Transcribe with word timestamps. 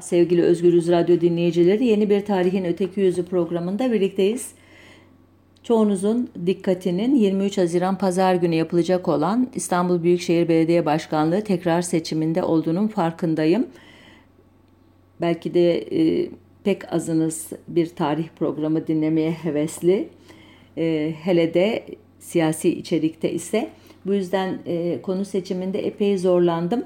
Sevgili 0.00 0.42
Özgürüz 0.42 0.88
Radyo 0.88 1.20
dinleyicileri 1.20 1.84
yeni 1.84 2.10
bir 2.10 2.24
Tarihin 2.24 2.64
Öteki 2.64 3.00
Yüzü 3.00 3.24
programında 3.24 3.92
birlikteyiz. 3.92 4.50
Çoğunuzun 5.62 6.28
dikkatinin 6.46 7.14
23 7.14 7.58
Haziran 7.58 7.98
Pazar 7.98 8.34
günü 8.34 8.54
yapılacak 8.54 9.08
olan 9.08 9.48
İstanbul 9.54 10.02
Büyükşehir 10.02 10.48
Belediye 10.48 10.86
Başkanlığı 10.86 11.44
tekrar 11.44 11.82
seçiminde 11.82 12.42
olduğunun 12.42 12.88
farkındayım. 12.88 13.66
Belki 15.20 15.54
de 15.54 15.78
e, 15.78 16.30
pek 16.64 16.92
azınız 16.92 17.50
bir 17.68 17.86
tarih 17.86 18.28
programı 18.38 18.86
dinlemeye 18.86 19.30
hevesli. 19.30 20.08
E, 20.78 21.14
hele 21.22 21.54
de 21.54 21.86
siyasi 22.18 22.78
içerikte 22.78 23.32
ise. 23.32 23.70
Bu 24.06 24.14
yüzden 24.14 24.58
e, 24.66 25.02
konu 25.02 25.24
seçiminde 25.24 25.86
epey 25.86 26.18
zorlandım. 26.18 26.84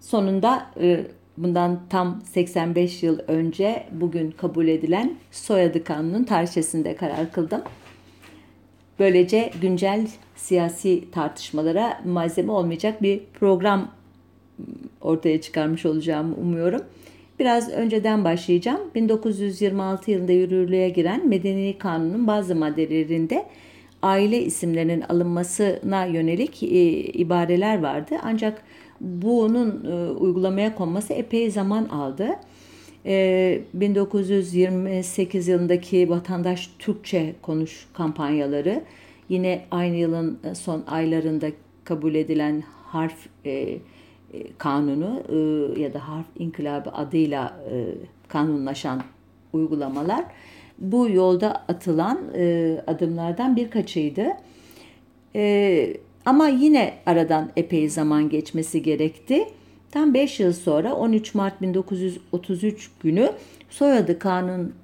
Sonunda 0.00 0.70
e, 0.80 1.04
bundan 1.42 1.80
tam 1.90 2.22
85 2.24 3.02
yıl 3.02 3.18
önce 3.28 3.86
bugün 3.92 4.30
kabul 4.30 4.68
edilen 4.68 5.16
soyadı 5.30 5.84
kanunun 5.84 6.24
tarihçesinde 6.24 6.96
karar 6.96 7.32
kıldım. 7.32 7.62
Böylece 8.98 9.50
güncel 9.60 10.08
siyasi 10.36 11.10
tartışmalara 11.10 12.00
malzeme 12.04 12.52
olmayacak 12.52 13.02
bir 13.02 13.20
program 13.40 13.90
ortaya 15.00 15.40
çıkarmış 15.40 15.86
olacağımı 15.86 16.34
umuyorum. 16.34 16.82
Biraz 17.38 17.70
önceden 17.70 18.24
başlayacağım. 18.24 18.80
1926 18.94 20.10
yılında 20.10 20.32
yürürlüğe 20.32 20.88
giren 20.88 21.28
Medeni 21.28 21.78
Kanun'un 21.78 22.26
bazı 22.26 22.54
maddelerinde 22.54 23.46
aile 24.02 24.42
isimlerinin 24.42 25.00
alınmasına 25.00 26.04
yönelik 26.04 26.62
e, 26.62 26.66
ibareler 27.00 27.82
vardı. 27.82 28.16
Ancak 28.22 28.62
bunun 29.00 29.84
e, 29.84 30.10
uygulamaya 30.10 30.74
konması 30.74 31.12
epey 31.12 31.50
zaman 31.50 31.84
aldı. 31.84 32.28
E, 33.06 33.62
1928 33.74 35.48
yılındaki 35.48 36.10
vatandaş 36.10 36.70
Türkçe 36.78 37.34
konuş 37.42 37.86
kampanyaları 37.94 38.84
yine 39.28 39.64
aynı 39.70 39.96
yılın 39.96 40.38
son 40.54 40.84
aylarında 40.86 41.46
kabul 41.84 42.14
edilen 42.14 42.62
harf 42.84 43.26
e, 43.44 43.50
e 43.50 43.78
kanunu 44.58 45.22
e, 45.28 45.80
ya 45.80 45.94
da 45.94 46.08
harf 46.08 46.26
inkılabı 46.38 46.90
adıyla 46.90 47.60
e, 47.70 47.94
kanunlaşan 48.28 49.02
uygulamalar 49.52 50.24
bu 50.78 51.08
yolda 51.08 51.52
atılan 51.68 52.18
e, 52.34 52.76
adımlardan 52.86 53.56
birkaçıydı. 53.56 54.26
E, 55.34 55.96
ama 56.28 56.48
yine 56.48 56.94
aradan 57.06 57.50
epey 57.56 57.88
zaman 57.88 58.28
geçmesi 58.28 58.82
gerekti. 58.82 59.44
Tam 59.90 60.14
5 60.14 60.40
yıl 60.40 60.52
sonra 60.52 60.94
13 60.94 61.34
Mart 61.34 61.62
1933 61.62 62.90
günü 63.02 63.32
soyadı 63.70 64.18
kanun 64.18 64.74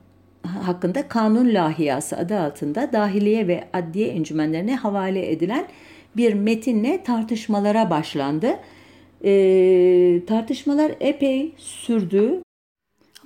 hakkında 0.42 1.08
kanun 1.08 1.54
lahiyası 1.54 2.16
adı 2.16 2.40
altında 2.40 2.92
dahiliye 2.92 3.48
ve 3.48 3.64
adliye 3.72 4.08
encümenlerine 4.08 4.76
havale 4.76 5.32
edilen 5.32 5.66
bir 6.16 6.34
metinle 6.34 7.02
tartışmalara 7.02 7.90
başlandı. 7.90 8.56
E, 9.24 10.20
tartışmalar 10.26 10.92
epey 11.00 11.52
sürdü 11.56 12.42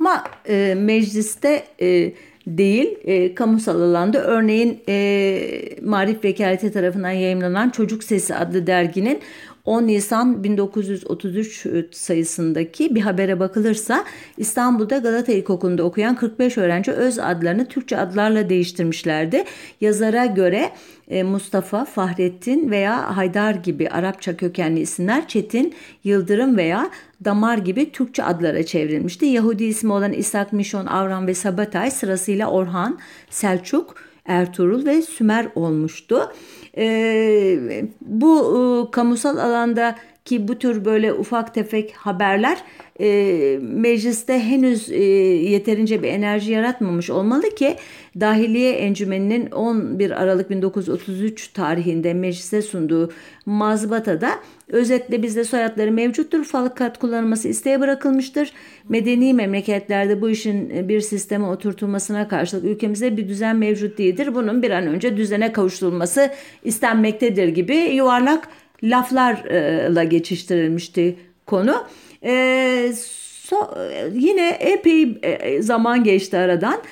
ama 0.01 0.25
e, 0.49 0.75
mecliste 0.79 1.65
e, 1.81 2.13
değil 2.49 2.99
e, 3.05 3.35
kamusal 3.35 3.81
alanda. 3.81 4.25
Örneğin 4.25 4.81
e, 4.89 5.41
Marif 5.83 6.25
Vekaleti 6.25 6.73
tarafından 6.73 7.11
yayınlanan 7.11 7.71
Çocuk 7.71 8.05
Sesi 8.05 8.35
adlı 8.35 8.67
derginin 8.67 9.21
10 9.69 9.87
Nisan 9.87 10.45
1933 10.45 11.67
sayısındaki 11.91 12.95
bir 12.95 13.01
habere 13.01 13.41
bakılırsa 13.41 14.05
İstanbul'da 14.37 14.99
Galata 14.99 15.33
İlkokulu'nda 15.33 15.83
okuyan 15.83 16.17
45 16.17 16.59
öğrenci 16.59 16.93
öz 16.93 17.19
adlarını 17.19 17.69
Türkçe 17.69 17.97
adlarla 17.99 18.49
değiştirmişlerdi. 18.49 19.45
Yazara 19.81 20.27
göre 20.27 20.71
e, 21.09 21.23
Mustafa, 21.23 21.85
Fahrettin 21.85 22.71
veya 22.71 23.17
Haydar 23.17 23.55
gibi 23.55 23.89
Arapça 23.89 24.37
kökenli 24.37 24.81
isimler 24.81 25.29
Çetin, 25.29 25.75
Yıldırım 26.05 26.57
veya 26.57 26.91
Damar 27.25 27.59
gibi 27.59 27.93
Türkçe 27.93 28.25
adlara 28.25 28.63
çevrilmişti. 28.63 29.27
Yahudi 29.27 29.65
ismi 29.65 29.93
olan 29.93 30.13
İshak, 30.13 30.53
Mişon, 30.53 30.87
Avram 30.87 31.27
ve 31.27 31.35
Sabatay 31.35 31.91
sırasıyla 31.91 32.51
Orhan, 32.51 32.99
Selçuk, 33.31 34.08
Ertuğrul 34.29 34.87
ve 34.87 35.03
Sümer 35.03 35.49
olmuştu. 35.55 36.33
E, 36.77 37.83
bu 38.01 38.89
e, 38.89 38.91
kamusal 38.91 39.37
alanda 39.37 39.95
ki 40.29 40.49
bu 40.49 40.59
tür 40.59 40.85
böyle 40.85 41.13
ufak 41.13 41.55
tefek 41.55 41.93
haberler 41.93 42.59
e, 43.01 43.59
mecliste 43.63 44.41
henüz 44.41 44.91
e, 44.91 45.03
yeterince 45.51 46.03
bir 46.03 46.09
enerji 46.09 46.53
yaratmamış 46.53 47.11
olmalı 47.11 47.55
ki 47.55 47.77
Dahiliye 48.21 48.73
Encümeni'nin 48.73 49.51
11 49.51 50.11
Aralık 50.11 50.51
1933 50.51 51.49
tarihinde 51.49 52.15
meclise 52.15 52.63
sunduğu 52.63 53.13
mazbatada 53.47 54.31
özetle 54.69 55.23
bizde 55.23 55.45
soyadları 55.45 55.93
mevcuttur. 55.93 56.45
Fakat 56.45 56.99
kullanılması 56.99 57.49
isteğe 57.49 57.81
bırakılmıştır. 57.81 58.53
Medeni 58.89 59.35
memleketlerde 59.35 60.21
bu 60.21 60.31
işin 60.31 60.89
bir 60.89 61.01
sisteme 61.01 61.47
oturtulmasına 61.47 62.29
karşılık 62.29 62.65
ülkemizde 62.65 63.17
bir 63.17 63.29
düzen 63.29 63.57
mevcut 63.57 63.99
değildir. 63.99 64.35
Bunun 64.35 64.63
bir 64.63 64.71
an 64.71 64.87
önce 64.87 65.17
düzene 65.17 65.53
kavuşturulması 65.53 66.31
istenmektedir 66.65 67.49
gibi 67.49 67.77
yuvarlak 67.77 68.49
laflarla 68.83 70.05
geçiştirilmişti 70.05 71.17
konu. 71.47 71.85
E, 72.25 72.93
so, 72.97 73.75
yine 74.13 74.49
epey 74.49 75.19
e, 75.23 75.63
zaman 75.63 76.05
geçti 76.05 76.37
aradan. 76.37 76.83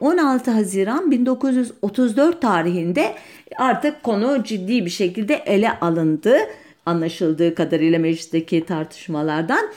16 0.00 0.50
Haziran 0.50 1.10
1934 1.10 2.42
tarihinde 2.42 3.14
artık 3.56 4.02
konu 4.02 4.44
ciddi 4.44 4.84
bir 4.84 4.90
şekilde 4.90 5.34
ele 5.34 5.78
alındı 5.80 6.38
anlaşıldığı 6.88 7.54
kadarıyla 7.54 7.98
meclisteki 7.98 8.64
tartışmalardan. 8.64 9.68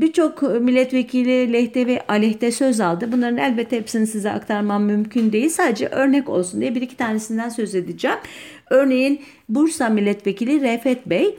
Birçok 0.00 0.42
milletvekili 0.42 1.52
lehte 1.52 1.86
ve 1.86 2.02
aleyhte 2.08 2.52
söz 2.52 2.80
aldı. 2.80 3.12
Bunların 3.12 3.38
elbette 3.38 3.76
hepsini 3.76 4.06
size 4.06 4.30
aktarmam 4.30 4.84
mümkün 4.84 5.32
değil. 5.32 5.48
Sadece 5.48 5.86
örnek 5.86 6.28
olsun 6.28 6.60
diye 6.60 6.74
bir 6.74 6.82
iki 6.82 6.96
tanesinden 6.96 7.48
söz 7.48 7.74
edeceğim. 7.74 8.18
Örneğin 8.70 9.20
Bursa 9.50 9.88
Milletvekili 9.88 10.60
Refet 10.60 11.06
Bey 11.06 11.36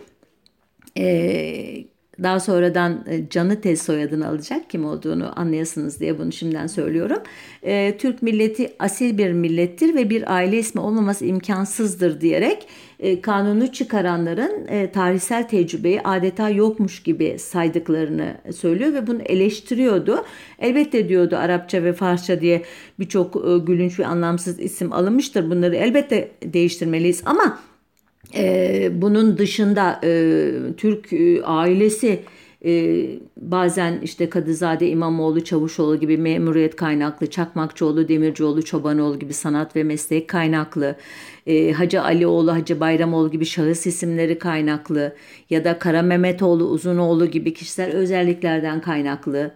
daha 2.24 2.40
sonradan 2.40 3.06
e, 3.08 3.30
Canı 3.30 3.62
Tez 3.62 3.82
soyadını 3.82 4.28
alacak 4.28 4.70
kim 4.70 4.86
olduğunu 4.86 5.40
anlayasınız 5.40 6.00
diye 6.00 6.20
bunu 6.20 6.32
şimdiden 6.32 6.68
söylüyorum. 6.68 7.18
E, 7.64 7.98
Türk 7.98 8.22
milleti 8.22 8.74
asil 8.80 9.18
bir 9.18 9.32
millettir 9.32 9.96
ve 9.96 10.10
bir 10.10 10.36
aile 10.36 10.60
ismi 10.60 10.82
olmaması 10.82 11.26
imkansızdır 11.26 12.22
diyerek 12.22 12.68
e, 13.00 13.22
kanunu 13.22 13.72
çıkaranların 13.72 14.68
e, 14.68 14.92
tarihsel 14.92 15.48
tecrübeyi 15.48 16.02
adeta 16.02 16.50
yokmuş 16.50 17.04
gibi 17.04 17.40
saydıklarını 17.40 18.38
söylüyor 18.56 18.94
ve 18.94 19.08
bunu 19.08 19.22
eleştiriyordu. 19.22 20.26
Elbette 20.60 21.10
diyordu 21.10 21.36
Arapça 21.36 21.84
ve 21.84 21.94
Farsça 21.94 22.42
diye 22.42 22.62
birçok 23.00 23.36
e, 23.36 23.58
gülünç 23.58 24.00
ve 24.00 24.06
anlamsız 24.06 24.60
isim 24.60 24.94
alınmıştır. 24.94 25.50
Bunları 25.50 25.76
elbette 25.76 26.32
değiştirmeliyiz 26.44 27.22
ama 27.26 27.60
e, 28.36 28.90
bunun 29.02 29.38
dışında 29.38 30.00
e, 30.03 30.52
Türk 30.78 31.14
e, 31.14 31.44
ailesi 31.44 32.19
e, 32.66 33.06
bazen 33.38 34.00
işte 34.03 34.30
Kadızade 34.30 34.90
İmamoğlu, 34.90 35.44
Çavuşoğlu 35.44 36.00
gibi 36.00 36.18
memuriyet 36.18 36.75
kaynaklı, 36.75 37.30
Çakmakçıoğlu, 37.30 38.08
Demircioğlu, 38.08 38.64
Çobanoğlu 38.64 39.20
gibi 39.20 39.34
sanat 39.34 39.75
ve 39.75 39.84
meslek 39.84 40.28
kaynaklı, 40.28 40.96
e, 41.47 41.72
Hacı 41.72 42.02
Alioğlu, 42.02 42.53
Hacı 42.53 42.80
Bayramoğlu 42.80 43.31
gibi 43.31 43.46
şahıs 43.46 43.88
isimleri 43.88 44.40
kaynaklı 44.40 45.16
ya 45.50 45.64
da 45.64 45.80
Kara 45.80 46.02
Mehmetoğlu, 46.02 46.64
Uzunoğlu 46.64 47.25
gibi 47.25 47.53
kişisel 47.53 47.91
özelliklerden 47.91 48.81
kaynaklı 48.81 49.52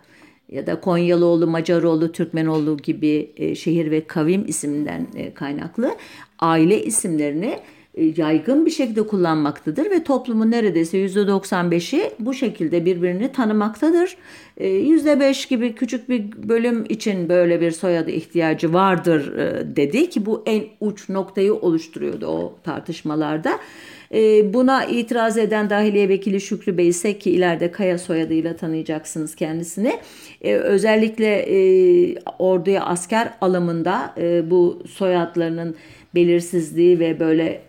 ya 0.51 0.67
da 0.67 0.79
Konyalıoğlu, 0.79 1.47
Macaroğlu, 1.47 2.11
Türkmenoğlu 2.11 2.77
gibi 2.77 3.31
e, 3.37 3.55
şehir 3.55 3.91
ve 3.91 4.07
kavim 4.07 4.45
isiminden 4.47 5.07
e, 5.15 5.33
kaynaklı 5.33 5.95
aile 6.39 6.83
isimlerini 6.83 7.59
yaygın 7.97 8.65
bir 8.65 8.71
şekilde 8.71 9.07
kullanmaktadır 9.07 9.91
ve 9.91 10.03
toplumun 10.03 10.51
neredeyse 10.51 11.05
%95'i 11.05 12.11
bu 12.19 12.33
şekilde 12.33 12.85
birbirini 12.85 13.31
tanımaktadır. 13.31 14.17
%5 14.59 15.45
e, 15.45 15.49
gibi 15.49 15.75
küçük 15.75 16.09
bir 16.09 16.23
bölüm 16.49 16.85
için 16.89 17.29
böyle 17.29 17.61
bir 17.61 17.71
soyadı 17.71 18.11
ihtiyacı 18.11 18.73
vardır 18.73 19.37
e, 19.37 19.75
dedi 19.75 20.09
ki 20.09 20.25
bu 20.25 20.43
en 20.45 20.63
uç 20.79 21.09
noktayı 21.09 21.53
oluşturuyordu 21.53 22.27
o 22.27 22.55
tartışmalarda. 22.63 23.59
Buna 24.43 24.85
itiraz 24.85 25.37
eden 25.37 25.69
Dahiliye 25.69 26.09
Vekili 26.09 26.41
Şükrü 26.41 26.77
Bey 26.77 26.87
ise 26.87 27.19
ki 27.19 27.31
ileride 27.31 27.71
Kaya 27.71 27.97
soyadıyla 27.97 28.55
tanıyacaksınız 28.55 29.35
kendisini. 29.35 29.99
Özellikle 30.43 31.45
orduya 32.39 32.83
asker 32.85 33.29
alımında 33.41 34.15
bu 34.49 34.83
soyadlarının 34.89 35.75
belirsizliği 36.15 36.99
ve 36.99 37.19
böyle 37.19 37.61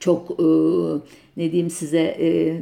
çok 0.00 0.30
e, 0.30 0.44
ne 1.36 1.52
diyeyim 1.52 1.70
size 1.70 2.16
e, 2.20 2.60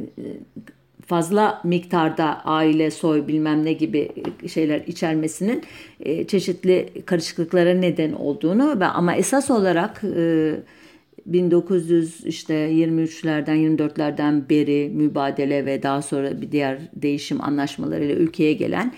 fazla 1.05 1.61
miktarda 1.63 2.41
aile, 2.45 2.91
soy 2.91 3.27
bilmem 3.27 3.65
ne 3.65 3.73
gibi 3.73 4.09
şeyler 4.47 4.81
içermesinin 4.87 5.63
e, 5.99 6.27
çeşitli 6.27 6.89
karışıklıklara 7.05 7.73
neden 7.73 8.13
olduğunu 8.13 8.79
ve 8.79 8.85
ama 8.85 9.15
esas 9.15 9.51
olarak 9.51 10.01
e, 10.15 10.53
1900 11.25 12.25
işte 12.25 12.53
23'lerden 12.53 13.57
24'lerden 13.57 14.49
beri 14.49 14.91
mübadele 14.93 15.65
ve 15.65 15.83
daha 15.83 16.01
sonra 16.01 16.41
bir 16.41 16.51
diğer 16.51 16.79
değişim 16.95 17.41
anlaşmalarıyla 17.41 18.15
ülkeye 18.15 18.53
gelen 18.53 18.93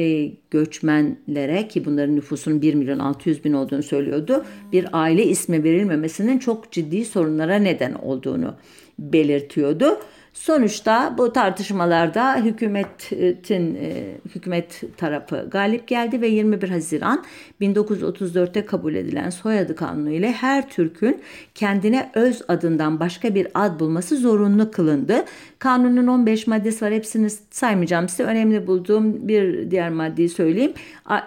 e, 0.00 0.32
göçmenlere 0.50 1.68
ki 1.68 1.84
bunların 1.84 2.16
nüfusunun 2.16 2.62
1 2.62 2.74
milyon 2.74 2.98
600 2.98 3.44
bin 3.44 3.52
olduğunu 3.52 3.82
söylüyordu. 3.82 4.44
Bir 4.72 4.86
aile 4.92 5.24
ismi 5.24 5.64
verilmemesinin 5.64 6.38
çok 6.38 6.72
ciddi 6.72 7.04
sorunlara 7.04 7.56
neden 7.56 7.92
olduğunu 7.94 8.54
belirtiyordu. 8.98 9.98
Sonuçta 10.32 11.14
bu 11.18 11.32
tartışmalarda 11.32 12.36
hükümetin 12.36 13.74
e, 13.74 14.16
hükümet 14.34 14.82
tarafı 14.96 15.48
galip 15.50 15.88
geldi 15.88 16.20
ve 16.20 16.28
21 16.28 16.68
Haziran 16.68 17.24
1934'te 17.60 18.66
kabul 18.66 18.94
edilen 18.94 19.30
soyadı 19.30 19.76
kanunu 19.76 20.10
ile 20.10 20.32
her 20.32 20.70
Türk'ün 20.70 21.22
kendine 21.54 22.10
öz 22.14 22.42
adından 22.48 23.00
başka 23.00 23.34
bir 23.34 23.48
ad 23.54 23.80
bulması 23.80 24.16
zorunlu 24.16 24.70
kılındı. 24.70 25.24
Kanunun 25.58 26.06
15 26.06 26.46
maddesi 26.46 26.84
var. 26.84 26.92
Hepsini 26.92 27.30
saymayacağım 27.50 28.08
size. 28.08 28.22
Önemli 28.22 28.66
bulduğum 28.66 29.28
bir 29.28 29.70
diğer 29.70 29.90
maddeyi 29.90 30.28
söyleyeyim. 30.28 30.72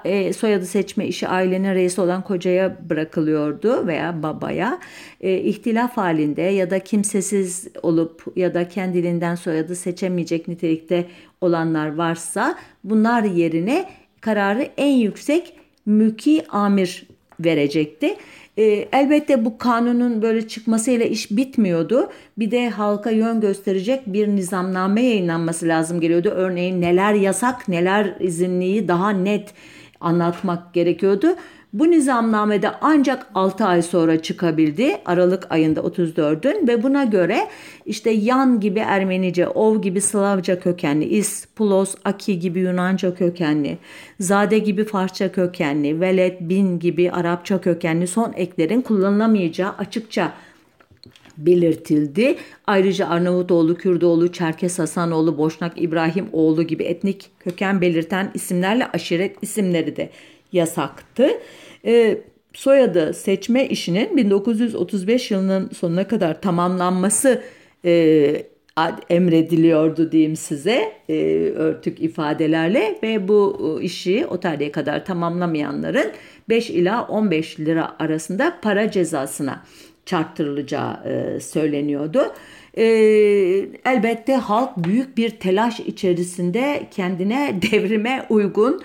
E, 0.06 0.33
soyadı 0.33 0.65
seçme 0.65 1.07
işi 1.07 1.27
ailenin 1.27 1.75
reisi 1.75 2.01
olan 2.01 2.21
kocaya 2.21 2.77
bırakılıyordu 2.89 3.88
veya 3.88 4.23
babaya. 4.23 4.79
E, 5.21 5.38
ihtilaf 5.38 5.97
halinde 5.97 6.41
ya 6.41 6.69
da 6.69 6.79
kimsesiz 6.79 7.67
olup 7.81 8.23
ya 8.35 8.53
da 8.53 8.69
kendiliğinden 8.94 9.36
soyadı 9.36 9.75
seçemeyecek 9.75 10.48
nitelikte 10.48 11.06
olanlar 11.42 11.95
varsa 11.95 12.56
bunlar 12.84 13.24
yerine 13.24 13.90
kararı 14.22 14.69
en 14.78 14.92
yüksek 14.92 15.54
mülki 15.86 16.45
amir 16.50 17.07
verecekti. 17.40 18.16
E, 18.57 18.63
elbette 18.92 19.45
bu 19.45 19.57
kanunun 19.57 20.22
böyle 20.22 20.48
çıkmasıyla 20.48 21.06
iş 21.06 21.31
bitmiyordu. 21.31 22.10
Bir 22.38 22.51
de 22.51 22.69
halka 22.69 23.10
yön 23.10 23.42
gösterecek 23.42 24.01
bir 24.06 24.28
nizamname 24.28 25.01
yayınlanması 25.01 25.68
lazım 25.68 26.00
geliyordu. 26.00 26.30
Örneğin 26.30 26.81
neler 26.81 27.13
yasak, 27.13 27.68
neler 27.68 28.16
izinliyi 28.19 28.88
daha 28.88 29.10
net 29.10 29.54
anlatmak 30.00 30.74
gerekiyordu. 30.74 31.36
Bu 31.73 31.91
nizamnamede 31.91 32.71
ancak 32.81 33.27
6 33.35 33.65
ay 33.65 33.81
sonra 33.81 34.21
çıkabildi. 34.21 34.97
Aralık 35.05 35.51
ayında 35.51 35.79
34'ün 35.79 36.67
ve 36.67 36.83
buna 36.83 37.03
göre 37.03 37.47
işte 37.85 38.09
Yan 38.09 38.59
gibi 38.59 38.79
Ermenice, 38.79 39.47
Ov 39.47 39.81
gibi 39.81 40.01
Slavca 40.01 40.59
kökenli, 40.59 41.05
Is, 41.05 41.45
Pulos, 41.55 41.95
Aki 42.05 42.39
gibi 42.39 42.59
Yunanca 42.59 43.15
kökenli, 43.15 43.77
Zade 44.19 44.59
gibi 44.59 44.85
Farsça 44.85 45.31
kökenli, 45.31 46.01
Velet, 46.01 46.41
Bin 46.41 46.79
gibi 46.79 47.11
Arapça 47.11 47.61
kökenli 47.61 48.07
son 48.07 48.33
eklerin 48.35 48.81
kullanılamayacağı 48.81 49.71
açıkça 49.77 50.33
belirtildi. 51.37 52.35
Ayrıca 52.67 53.07
Arnavutoğlu, 53.07 53.77
Kürdoğlu, 53.77 54.31
Çerkes 54.31 54.79
Hasanoğlu, 54.79 55.37
Boşnak 55.37 55.81
İbrahimoğlu 55.81 56.63
gibi 56.63 56.83
etnik 56.83 57.31
köken 57.39 57.81
belirten 57.81 58.31
isimlerle 58.33 58.87
aşiret 58.87 59.37
isimleri 59.41 59.95
de 59.95 60.09
yasaktı. 60.53 61.29
E, 61.85 62.17
soyadı 62.53 63.13
seçme 63.13 63.67
işinin 63.67 64.17
1935 64.17 65.31
yılının 65.31 65.69
sonuna 65.69 66.07
kadar 66.07 66.41
tamamlanması 66.41 67.44
e, 67.85 68.45
emrediliyordu 69.09 70.11
diyeyim 70.11 70.35
size 70.35 70.94
e, 71.09 71.15
örtük 71.55 72.01
ifadelerle 72.01 73.00
ve 73.03 73.27
bu 73.27 73.77
e, 73.79 73.83
işi 73.83 74.25
o 74.29 74.39
tarihe 74.39 74.71
kadar 74.71 75.05
tamamlamayanların 75.05 76.11
5 76.50 76.69
ila 76.69 77.07
15 77.07 77.59
lira 77.59 77.95
arasında 77.99 78.59
para 78.61 78.91
cezasına 78.91 79.63
çarptırılacağı 80.06 80.94
e, 81.06 81.39
söyleniyordu. 81.39 82.33
E, 82.77 82.85
elbette 83.85 84.35
halk 84.35 84.77
büyük 84.77 85.17
bir 85.17 85.29
telaş 85.29 85.79
içerisinde 85.79 86.88
kendine 86.91 87.59
devrime 87.71 88.25
uygun 88.29 88.81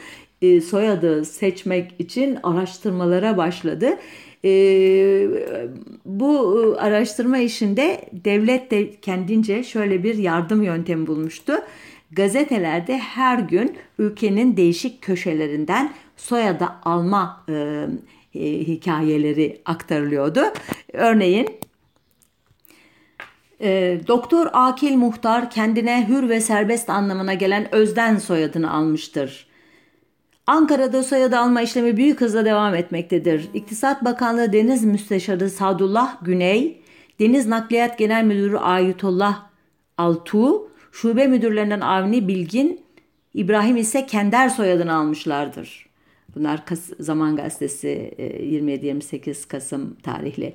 soyadı 0.64 1.24
seçmek 1.24 1.94
için 1.98 2.38
araştırmalara 2.42 3.36
başladı. 3.36 3.96
E, 4.44 4.50
bu 6.04 6.76
araştırma 6.78 7.38
işinde 7.38 8.00
devlet 8.12 8.70
de 8.70 8.90
kendince 9.00 9.64
şöyle 9.64 10.02
bir 10.02 10.14
yardım 10.14 10.62
yöntemi 10.62 11.06
bulmuştu. 11.06 11.52
Gazetelerde 12.12 12.98
her 12.98 13.38
gün 13.38 13.76
ülkenin 13.98 14.56
değişik 14.56 15.02
köşelerinden 15.02 15.92
soyadı 16.16 16.68
alma 16.82 17.44
e, 17.48 17.86
e, 18.34 18.40
hikayeleri 18.58 19.60
aktarılıyordu. 19.64 20.40
Örneğin 20.92 21.48
e, 23.60 24.00
Doktor 24.06 24.46
Akil 24.52 24.96
Muhtar 24.96 25.50
kendine 25.50 26.08
hür 26.08 26.28
ve 26.28 26.40
serbest 26.40 26.90
anlamına 26.90 27.34
gelen 27.34 27.74
Özden 27.74 28.16
soyadını 28.16 28.72
almıştır. 28.72 29.47
Ankara'da 30.48 31.02
soyadı 31.02 31.38
alma 31.38 31.62
işlemi 31.62 31.96
büyük 31.96 32.20
hızla 32.20 32.44
devam 32.44 32.74
etmektedir. 32.74 33.48
İktisat 33.54 34.04
Bakanlığı 34.04 34.52
Deniz 34.52 34.84
Müsteşarı 34.84 35.50
Sadullah 35.50 36.16
Güney, 36.22 36.82
Deniz 37.20 37.46
Nakliyat 37.46 37.98
Genel 37.98 38.24
Müdürü 38.24 38.56
Ayetullah 38.56 39.42
Altu, 39.98 40.68
şube 40.92 41.26
müdürlerinden 41.26 41.80
Avni 41.80 42.28
Bilgin, 42.28 42.80
İbrahim 43.34 43.76
ise 43.76 44.06
Kender 44.06 44.48
soyadını 44.48 44.94
almışlardır. 44.94 45.86
Bunlar 46.36 46.66
Kas 46.66 46.90
Zaman 47.00 47.36
Gazetesi 47.36 48.14
27-28 48.18 49.30
e, 49.30 49.48
Kasım 49.48 49.96
tarihli. 50.02 50.54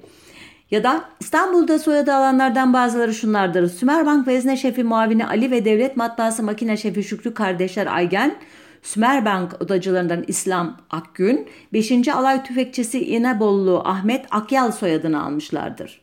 Ya 0.71 0.83
da 0.83 1.05
İstanbul'da 1.19 1.79
soyadı 1.79 2.13
alanlardan 2.13 2.73
bazıları 2.73 3.13
şunlardır. 3.13 3.67
Sümerbank 3.67 4.27
Vezne 4.27 4.57
Şefi 4.57 4.83
Muavini 4.83 5.25
Ali 5.25 5.51
ve 5.51 5.65
Devlet 5.65 5.97
Matbaası 5.97 6.43
Makine 6.43 6.77
Şefi 6.77 7.03
Şükrü 7.03 7.33
kardeşler 7.33 7.87
Aygen, 7.87 8.35
Sümerbank 8.83 9.61
odacılarından 9.61 10.23
İslam 10.27 10.77
Akgün, 10.89 11.47
5. 11.73 12.07
Alay 12.07 12.43
Tüfekçisi 12.43 13.05
İnebollu 13.05 13.81
Ahmet 13.85 14.25
Akyal 14.31 14.71
soyadını 14.71 15.23
almışlardır. 15.23 16.01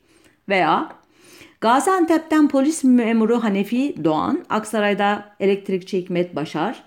Veya 0.48 0.88
Gaziantep'ten 1.60 2.48
polis 2.48 2.84
memuru 2.84 3.44
Hanefi 3.44 4.04
Doğan, 4.04 4.44
Aksaray'da 4.48 5.24
elektrikçi 5.40 5.98
Hikmet 5.98 6.36
Başar, 6.36 6.82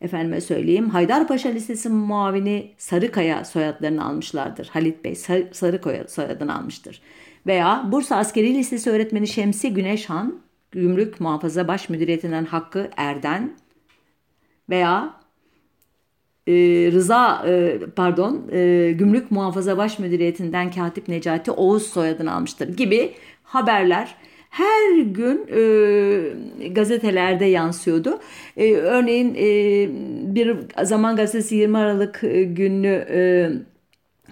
efendime 0.00 0.40
söyleyeyim 0.40 0.90
Haydarpaşa 0.90 1.48
Lisesi 1.48 1.88
muavini 1.88 2.74
Sarıkaya 2.78 3.44
soyadlarını 3.44 4.04
almışlardır. 4.04 4.68
Halit 4.68 5.04
Bey 5.04 5.14
Sarıkaya 5.52 6.08
soyadını 6.08 6.58
almıştır. 6.58 7.02
Veya 7.46 7.84
Bursa 7.92 8.16
Askeri 8.16 8.54
Lisesi 8.54 8.90
öğretmeni 8.90 9.26
Şemsi 9.26 9.74
Güneşhan, 9.74 10.40
Gümrük 10.70 11.20
Muhafaza 11.20 11.68
Baş 11.68 11.88
Müdüriyetinden 11.88 12.44
Hakkı 12.44 12.90
Erden 12.96 13.52
veya 14.70 15.17
e, 16.48 16.52
Rıza 16.92 17.44
e, 17.48 17.78
pardon 17.96 18.42
e, 18.52 18.92
Gümrük 18.98 19.30
Muhafaza 19.30 19.78
Baş 19.78 19.98
Müdüriyeti'nden 19.98 20.70
Katip 20.70 21.08
Necati 21.08 21.50
Oğuz 21.50 21.86
soyadını 21.86 22.34
almıştır 22.34 22.76
gibi 22.76 23.12
haberler 23.42 24.14
her 24.50 24.98
gün 24.98 25.46
e, 25.52 26.68
gazetelerde 26.68 27.44
yansıyordu. 27.44 28.20
E, 28.56 28.74
örneğin 28.74 29.34
e, 29.34 29.88
bir 30.34 30.56
Zaman 30.82 31.16
Gazetesi 31.16 31.54
20 31.56 31.78
Aralık 31.78 32.24
e, 32.24 32.44
günlü 32.44 33.06
e, 33.10 33.50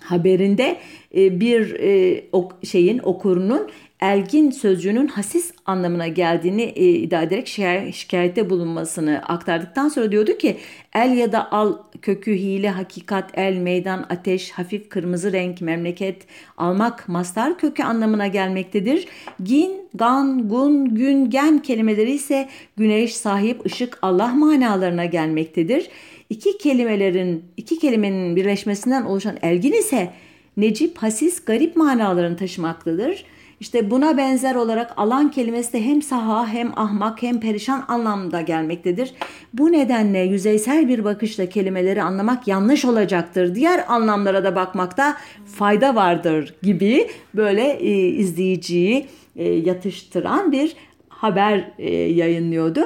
haberinde 0.00 0.76
e, 1.16 1.40
bir 1.40 1.75
e, 1.80 2.25
ok, 2.32 2.52
şeyin 2.64 2.99
okurunun 2.99 3.70
elgin 4.00 4.50
sözcüğünün 4.50 5.07
hasis 5.07 5.53
anlamına 5.67 6.09
geldiğini 6.09 6.62
e, 6.62 6.88
iddia 6.88 7.23
ederek 7.23 7.49
şikayette 7.95 8.50
bulunmasını 8.50 9.23
aktardıktan 9.25 9.88
sonra 9.88 10.12
diyordu 10.12 10.38
ki 10.38 10.57
el 10.95 11.17
ya 11.17 11.33
da 11.33 11.53
al 11.53 11.79
kökü 12.03 12.33
hile 12.33 12.71
hakikat 12.71 13.38
el 13.38 13.57
meydan 13.57 14.07
ateş 14.11 14.50
hafif 14.50 14.88
kırmızı 14.88 15.33
renk 15.33 15.61
memleket 15.61 16.26
almak 16.57 17.09
mastar 17.09 17.59
kökü 17.59 17.83
anlamına 17.83 18.26
gelmektedir. 18.26 19.09
Gin, 19.43 19.88
gan, 19.95 20.49
gun, 20.49 20.95
gün, 20.95 21.31
gen 21.31 21.59
kelimeleri 21.59 22.12
ise 22.12 22.49
güneş, 22.76 23.17
sahip, 23.17 23.67
ışık, 23.67 23.99
Allah 24.03 24.29
manalarına 24.29 25.05
gelmektedir. 25.05 25.88
İki 26.31 26.59
kelimelerin, 26.59 27.45
iki 27.57 27.79
kelimenin 27.79 28.37
birleşmesinden 28.37 29.03
oluşan 29.03 29.37
elgin 29.43 29.73
ise 29.73 30.12
necip, 30.57 30.99
hasis, 30.99 31.45
garip 31.45 31.76
manalarını 31.76 32.37
taşımaktadır. 32.37 33.25
İşte 33.60 33.90
buna 33.90 34.16
benzer 34.16 34.54
olarak 34.54 34.92
alan 34.96 35.30
kelimesi 35.30 35.72
de 35.72 35.84
hem 35.84 36.02
saha 36.02 36.48
hem 36.48 36.72
ahmak 36.78 37.22
hem 37.22 37.40
perişan 37.40 37.84
anlamda 37.88 38.40
gelmektedir. 38.40 39.14
Bu 39.54 39.72
nedenle 39.72 40.18
yüzeysel 40.18 40.88
bir 40.88 41.04
bakışla 41.04 41.46
kelimeleri 41.46 42.02
anlamak 42.02 42.48
yanlış 42.48 42.84
olacaktır. 42.84 43.54
Diğer 43.54 43.84
anlamlara 43.88 44.44
da 44.44 44.56
bakmakta 44.56 45.16
fayda 45.46 45.94
vardır 45.94 46.54
gibi 46.62 47.06
böyle 47.34 47.72
e, 47.72 48.08
izleyiciyi 48.08 49.06
e, 49.36 49.44
yatıştıran 49.48 50.52
bir 50.52 50.76
haber 51.08 51.70
e, 51.78 51.90
yayınlıyordu. 51.94 52.80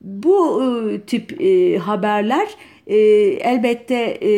Bu 0.00 0.62
e, 0.64 1.00
tip 1.00 1.40
e, 1.40 1.78
haberler 1.78 2.48
e, 2.86 2.96
elbette 3.40 4.18
e, 4.22 4.30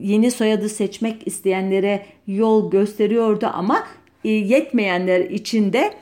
yeni 0.00 0.30
soyadı 0.30 0.68
seçmek 0.68 1.26
isteyenlere 1.26 2.06
yol 2.26 2.70
gösteriyordu 2.70 3.50
ama 3.54 3.84
yetmeyenler 4.28 5.20
için 5.20 5.72
de 5.72 5.94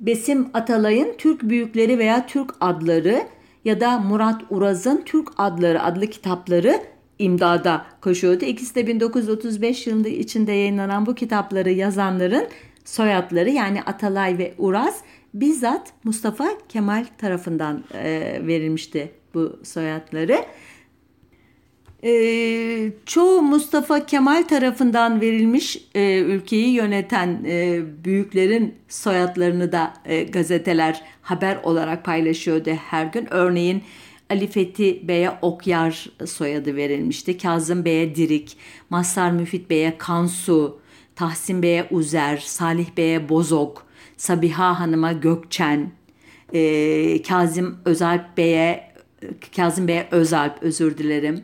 Besim 0.00 0.48
Atalay'ın 0.54 1.14
Türk 1.18 1.42
Büyükleri 1.42 1.98
veya 1.98 2.26
Türk 2.26 2.54
Adları 2.60 3.22
ya 3.64 3.80
da 3.80 3.98
Murat 3.98 4.42
Uraz'ın 4.50 5.02
Türk 5.06 5.28
Adları 5.36 5.82
adlı 5.82 6.06
kitapları 6.06 6.80
imdada 7.18 7.86
koşuyordu. 8.00 8.44
İkisi 8.44 8.74
de 8.74 8.86
1935 8.86 9.86
yılında 9.86 10.08
içinde 10.08 10.52
yayınlanan 10.52 11.06
bu 11.06 11.14
kitapları 11.14 11.70
yazanların 11.70 12.48
soyadları 12.84 13.50
yani 13.50 13.82
Atalay 13.82 14.38
ve 14.38 14.54
Uraz 14.58 15.00
bizzat 15.34 15.92
Mustafa 16.04 16.48
Kemal 16.68 17.06
tarafından 17.18 17.84
e, 17.94 18.40
verilmişti 18.46 19.12
bu 19.34 19.60
soyadları. 19.62 20.44
E, 22.04 22.92
çoğu 23.06 23.42
Mustafa 23.42 24.06
Kemal 24.06 24.42
tarafından 24.42 25.20
verilmiş 25.20 25.84
e, 25.94 26.18
ülkeyi 26.18 26.70
yöneten 26.70 27.44
e, 27.46 27.80
büyüklerin 28.04 28.74
soyadlarını 28.88 29.72
da 29.72 29.94
e, 30.04 30.22
gazeteler 30.22 31.02
haber 31.22 31.60
olarak 31.62 32.04
paylaşıyordu 32.04 32.70
her 32.70 33.06
gün. 33.06 33.26
Örneğin 33.30 33.82
Ali 34.30 34.46
Fethi 34.46 35.08
Bey'e 35.08 35.30
Okyar 35.42 36.10
soyadı 36.26 36.76
verilmişti. 36.76 37.38
Kazım 37.38 37.84
Bey'e 37.84 38.14
Dirik, 38.14 38.56
Mazhar 38.90 39.30
Müfit 39.30 39.70
Bey'e 39.70 39.98
Kansu, 39.98 40.80
Tahsin 41.16 41.62
Bey'e 41.62 41.86
Uzer, 41.90 42.36
Salih 42.36 42.86
Bey'e 42.96 43.28
Bozok, 43.28 43.86
Sabiha 44.16 44.80
Hanım'a 44.80 45.12
Gökçen, 45.12 45.92
e, 46.54 47.22
Kazım 47.22 47.78
Özalp 47.84 48.36
Bey'e 48.36 48.90
Kazım 49.56 49.88
Bey'e 49.88 50.08
Özalp 50.10 50.62
özür 50.62 50.98
dilerim. 50.98 51.42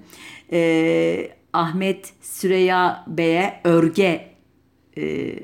E, 0.52 1.30
Ahmet 1.52 2.12
Süreya 2.20 3.04
Bey'e 3.06 3.60
Örge 3.64 4.30
e, 4.98 5.34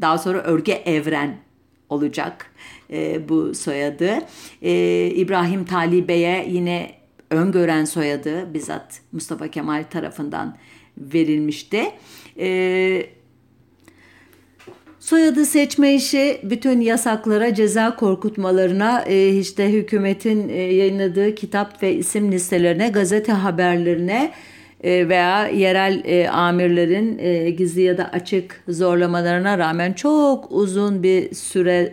daha 0.00 0.18
sonra 0.18 0.42
Örge 0.42 0.72
Evren 0.72 1.38
olacak 1.88 2.52
e, 2.90 3.28
bu 3.28 3.54
soyadı. 3.54 4.18
E, 4.62 5.06
İbrahim 5.06 5.64
Tali 5.64 6.08
Bey'e 6.08 6.46
yine 6.50 6.94
öngören 7.30 7.84
soyadı 7.84 8.54
bizzat 8.54 9.00
Mustafa 9.12 9.48
Kemal 9.48 9.84
tarafından 9.90 10.56
verilmişti. 10.98 11.92
E, 12.38 13.06
Soyadı 15.00 15.44
seçme 15.46 15.94
işi 15.94 16.40
bütün 16.42 16.80
yasaklara, 16.80 17.54
ceza 17.54 17.96
korkutmalarına, 17.96 19.02
e, 19.06 19.28
işte 19.28 19.72
hükümetin 19.72 20.48
e, 20.48 20.54
yayınladığı 20.54 21.34
kitap 21.34 21.82
ve 21.82 21.94
isim 21.94 22.32
listelerine, 22.32 22.88
gazete 22.88 23.32
haberlerine 23.32 24.32
e, 24.84 25.08
veya 25.08 25.46
yerel 25.46 26.28
amirlerin 26.32 27.16
gizli 27.56 27.82
ya 27.82 27.98
da 27.98 28.10
açık 28.12 28.62
zorlamalarına 28.68 29.58
rağmen 29.58 29.92
çok 29.92 30.52
uzun 30.52 31.02
bir 31.02 31.34
süre 31.34 31.92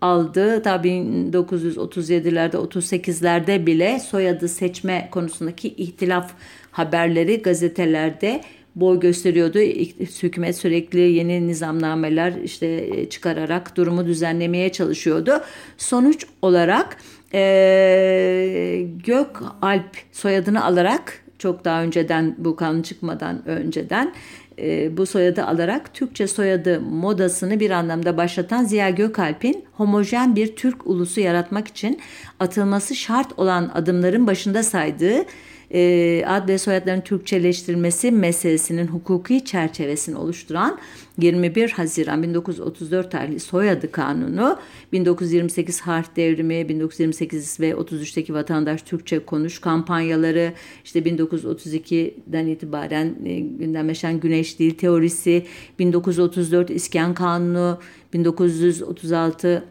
aldı. 0.00 0.62
Tabii 0.62 0.88
1937'lerde 0.88 2.56
38'lerde 2.56 3.66
bile 3.66 4.00
soyadı 4.00 4.48
seçme 4.48 5.08
konusundaki 5.10 5.68
ihtilaf 5.68 6.30
haberleri 6.70 7.42
gazetelerde 7.42 8.40
boy 8.76 9.00
gösteriyordu. 9.00 9.58
Hükümet 10.22 10.56
sürekli 10.56 11.00
yeni 11.00 11.48
nizamnameler 11.48 12.32
işte 12.44 12.66
e, 12.66 13.08
çıkararak 13.08 13.76
durumu 13.76 14.06
düzenlemeye 14.06 14.72
çalışıyordu. 14.72 15.42
Sonuç 15.78 16.26
olarak 16.42 16.96
e, 17.34 18.86
Gök 19.06 19.30
Alp 19.62 19.96
soyadını 20.12 20.64
alarak 20.64 21.24
çok 21.38 21.64
daha 21.64 21.82
önceden 21.82 22.34
bu 22.38 22.56
kanun 22.56 22.82
çıkmadan 22.82 23.48
önceden 23.48 24.14
e, 24.58 24.96
bu 24.96 25.06
soyadı 25.06 25.44
alarak 25.44 25.94
Türkçe 25.94 26.26
soyadı 26.26 26.80
modasını 26.80 27.60
bir 27.60 27.70
anlamda 27.70 28.16
başlatan 28.16 28.64
Ziya 28.64 28.90
Gökalp'in 28.90 29.64
homojen 29.72 30.36
bir 30.36 30.56
Türk 30.56 30.86
ulusu 30.86 31.20
yaratmak 31.20 31.68
için 31.68 32.00
atılması 32.40 32.94
şart 32.94 33.38
olan 33.38 33.70
adımların 33.74 34.26
başında 34.26 34.62
saydığı 34.62 35.24
e, 35.74 36.24
ad 36.26 36.48
ve 36.48 36.58
soyadların 36.58 37.00
Türkçeleştirilmesi 37.00 38.10
meselesinin 38.10 38.86
hukuki 38.86 39.44
çerçevesini 39.44 40.16
oluşturan 40.16 40.78
21 41.18 41.70
Haziran 41.70 42.22
1934 42.22 43.10
tarihli 43.10 43.40
soyadı 43.40 43.92
kanunu, 43.92 44.58
1928 44.92 45.80
harf 45.80 46.16
devrimi, 46.16 46.68
1928 46.68 47.60
ve 47.60 47.70
33'teki 47.70 48.34
vatandaş 48.34 48.82
Türkçe 48.82 49.18
konuş 49.18 49.58
kampanyaları, 49.58 50.52
işte 50.84 51.00
1932'den 51.00 52.46
itibaren 52.46 53.14
e, 53.24 53.40
gündemleşen 53.40 54.20
güneş 54.20 54.58
dil 54.58 54.70
teorisi, 54.70 55.46
1934 55.78 56.70
İskan 56.70 57.14
Kanunu, 57.14 57.78
1936 58.12 59.64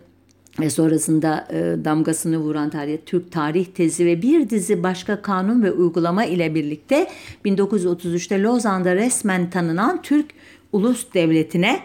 ve 0.60 0.69
sonrasında 0.69 1.48
e, 1.51 1.86
damgasını 1.86 2.38
vuran 2.38 2.69
tarih, 2.69 2.98
Türk 3.05 3.31
tarih 3.31 3.65
tezi 3.65 4.05
ve 4.05 4.22
bir 4.22 4.50
dizi 4.50 4.83
başka 4.83 5.22
kanun 5.22 5.63
ve 5.63 5.72
uygulama 5.72 6.25
ile 6.25 6.55
birlikte 6.55 7.07
1933'te 7.45 8.41
Lozan'da 8.41 8.95
resmen 8.95 9.50
tanınan 9.50 10.01
Türk 10.01 10.25
Ulus 10.72 11.13
Devleti'ne 11.13 11.79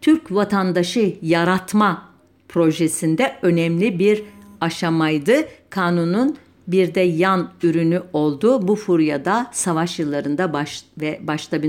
Türk 0.00 0.32
vatandaşı 0.32 1.16
yaratma 1.22 2.08
projesinde 2.48 3.36
önemli 3.42 3.98
bir 3.98 4.22
aşamaydı. 4.60 5.34
Kanunun 5.70 6.36
bir 6.66 6.94
de 6.94 7.00
yan 7.00 7.50
ürünü 7.62 8.02
oldu. 8.12 8.68
Bu 8.68 8.76
furyada 8.76 9.46
savaş 9.52 9.98
yıllarında 9.98 10.52
baş 10.52 10.84
ve 11.00 11.20
başta 11.22 11.62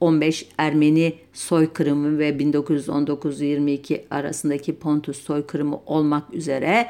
1915 0.00 0.46
Ermeni 0.58 1.14
soykırımı 1.32 2.18
ve 2.18 2.30
1919-22 2.30 4.00
arasındaki 4.10 4.76
Pontus 4.76 5.22
soykırımı 5.22 5.80
olmak 5.86 6.34
üzere 6.34 6.86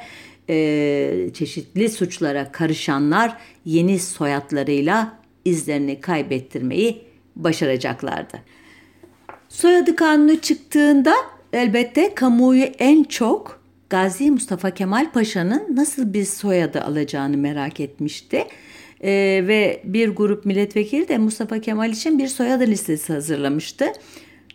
e, 0.48 1.30
çeşitli 1.34 1.88
suçlara 1.88 2.52
karışanlar 2.52 3.36
yeni 3.64 3.98
soyadlarıyla 3.98 5.18
izlerini 5.44 6.00
kaybettirmeyi 6.00 7.02
başaracaklardı. 7.36 8.38
Soyadı 9.48 9.96
kanunu 9.96 10.40
çıktığında 10.40 11.14
elbette 11.52 12.14
kamuoyu 12.14 12.64
en 12.64 13.04
çok 13.04 13.60
Gazi 13.90 14.30
Mustafa 14.30 14.70
Kemal 14.70 15.12
Paşa'nın 15.12 15.76
nasıl 15.76 16.12
bir 16.12 16.24
soyadı 16.24 16.80
alacağını 16.80 17.36
merak 17.36 17.80
etmişti. 17.80 18.46
Ee, 19.04 19.44
ve 19.46 19.80
bir 19.84 20.08
grup 20.08 20.44
milletvekili 20.44 21.08
de 21.08 21.18
Mustafa 21.18 21.60
Kemal 21.60 21.90
için 21.90 22.18
bir 22.18 22.28
soyadı 22.28 22.66
listesi 22.66 23.12
hazırlamıştı. 23.12 23.86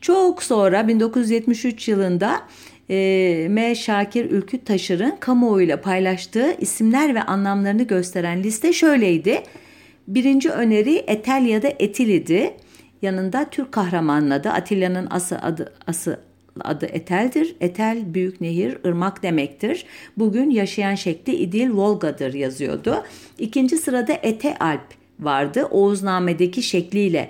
Çok 0.01 0.43
sonra 0.43 0.87
1973 0.87 1.87
yılında 1.87 2.41
e, 2.89 3.47
M. 3.49 3.75
Şakir 3.75 4.31
Ülküt 4.31 4.65
Taşır'ın 4.65 5.15
kamuoyuyla 5.19 5.81
paylaştığı 5.81 6.55
isimler 6.59 7.15
ve 7.15 7.21
anlamlarını 7.21 7.83
gösteren 7.83 8.43
liste 8.43 8.73
şöyleydi. 8.73 9.43
Birinci 10.07 10.49
öneri 10.49 10.95
Etel 10.95 11.45
ya 11.45 11.61
da 11.61 11.67
Etil 11.79 12.09
idi. 12.09 12.53
Yanında 13.01 13.49
Türk 13.49 13.71
kahramanın 13.71 14.29
adı, 14.29 14.49
Atilla'nın 14.49 15.07
ası 15.09 15.39
adı, 15.39 15.73
ası 15.87 16.19
adı 16.61 16.85
Etel'dir. 16.85 17.55
Etel 17.61 18.13
büyük 18.13 18.41
nehir, 18.41 18.77
ırmak 18.85 19.23
demektir. 19.23 19.85
Bugün 20.17 20.49
yaşayan 20.49 20.95
şekli 20.95 21.35
İdil 21.35 21.71
Volga'dır 21.71 22.33
yazıyordu. 22.33 23.03
İkinci 23.39 23.77
sırada 23.77 24.13
Ete 24.13 24.57
Alp 24.57 24.93
vardı. 25.19 25.65
Oğuzname'deki 25.65 26.63
şekliyle 26.63 27.29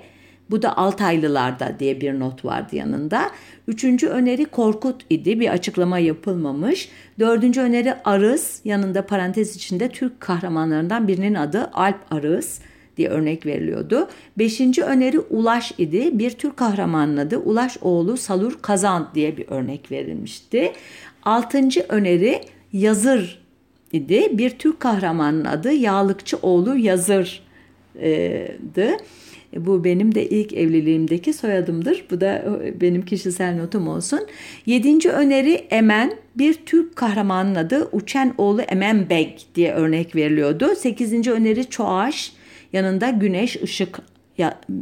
bu 0.50 0.62
da 0.62 0.76
Altaylılarda 0.76 1.76
diye 1.78 2.00
bir 2.00 2.20
not 2.20 2.44
vardı 2.44 2.76
yanında. 2.76 3.30
Üçüncü 3.68 4.06
öneri 4.06 4.44
Korkut 4.44 5.04
idi. 5.10 5.40
Bir 5.40 5.48
açıklama 5.48 5.98
yapılmamış. 5.98 6.88
Dördüncü 7.18 7.60
öneri 7.60 7.94
Arız. 8.04 8.60
Yanında 8.64 9.06
parantez 9.06 9.56
içinde 9.56 9.88
Türk 9.88 10.20
kahramanlarından 10.20 11.08
birinin 11.08 11.34
adı 11.34 11.70
Alp 11.72 11.98
Arız 12.10 12.60
diye 12.96 13.08
örnek 13.08 13.46
veriliyordu. 13.46 14.08
Beşinci 14.38 14.82
öneri 14.82 15.18
Ulaş 15.18 15.72
idi. 15.78 16.18
Bir 16.18 16.30
Türk 16.30 16.56
kahramanın 16.56 17.16
adı 17.16 17.38
Ulaş 17.38 17.78
oğlu 17.82 18.16
Salur 18.16 18.58
Kazan 18.62 19.08
diye 19.14 19.36
bir 19.36 19.48
örnek 19.48 19.90
verilmişti. 19.92 20.72
Altıncı 21.22 21.86
öneri 21.88 22.40
Yazır 22.72 23.42
idi. 23.92 24.38
Bir 24.38 24.50
Türk 24.50 24.80
kahramanın 24.80 25.44
adı 25.44 25.72
Yağlıkçı 25.72 26.36
oğlu 26.36 26.76
Yazır'dı. 26.76 27.46
Bu 29.56 29.84
benim 29.84 30.14
de 30.14 30.28
ilk 30.28 30.52
evliliğimdeki 30.52 31.32
soyadımdır. 31.32 32.04
Bu 32.10 32.20
da 32.20 32.60
benim 32.80 33.04
kişisel 33.04 33.56
notum 33.56 33.88
olsun. 33.88 34.20
Yedinci 34.66 35.10
öneri 35.10 35.52
Emen. 35.52 36.12
Bir 36.36 36.54
Türk 36.54 36.96
kahramanın 36.96 37.54
adı 37.54 37.88
Uçen 37.92 38.34
oğlu 38.38 38.60
Emen 38.62 39.10
Beg 39.10 39.28
diye 39.54 39.72
örnek 39.72 40.16
veriliyordu. 40.16 40.74
Sekizinci 40.74 41.32
öneri 41.32 41.70
Çoğaş. 41.70 42.32
Yanında 42.72 43.10
güneş 43.10 43.62
ışık 43.62 44.00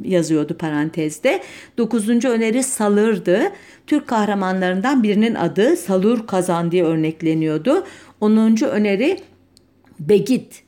yazıyordu 0.05 0.57
parantezde. 0.59 1.41
Dokuzuncu 1.79 2.29
öneri 2.29 2.63
Salır'dı. 2.63 3.41
Türk 3.87 4.07
kahramanlarından 4.07 5.03
birinin 5.03 5.35
adı 5.35 5.77
Salur 5.77 6.27
Kazan 6.27 6.71
diye 6.71 6.85
örnekleniyordu. 6.85 7.85
Onuncu 8.21 8.67
öneri 8.67 9.19
Begit 10.01 10.63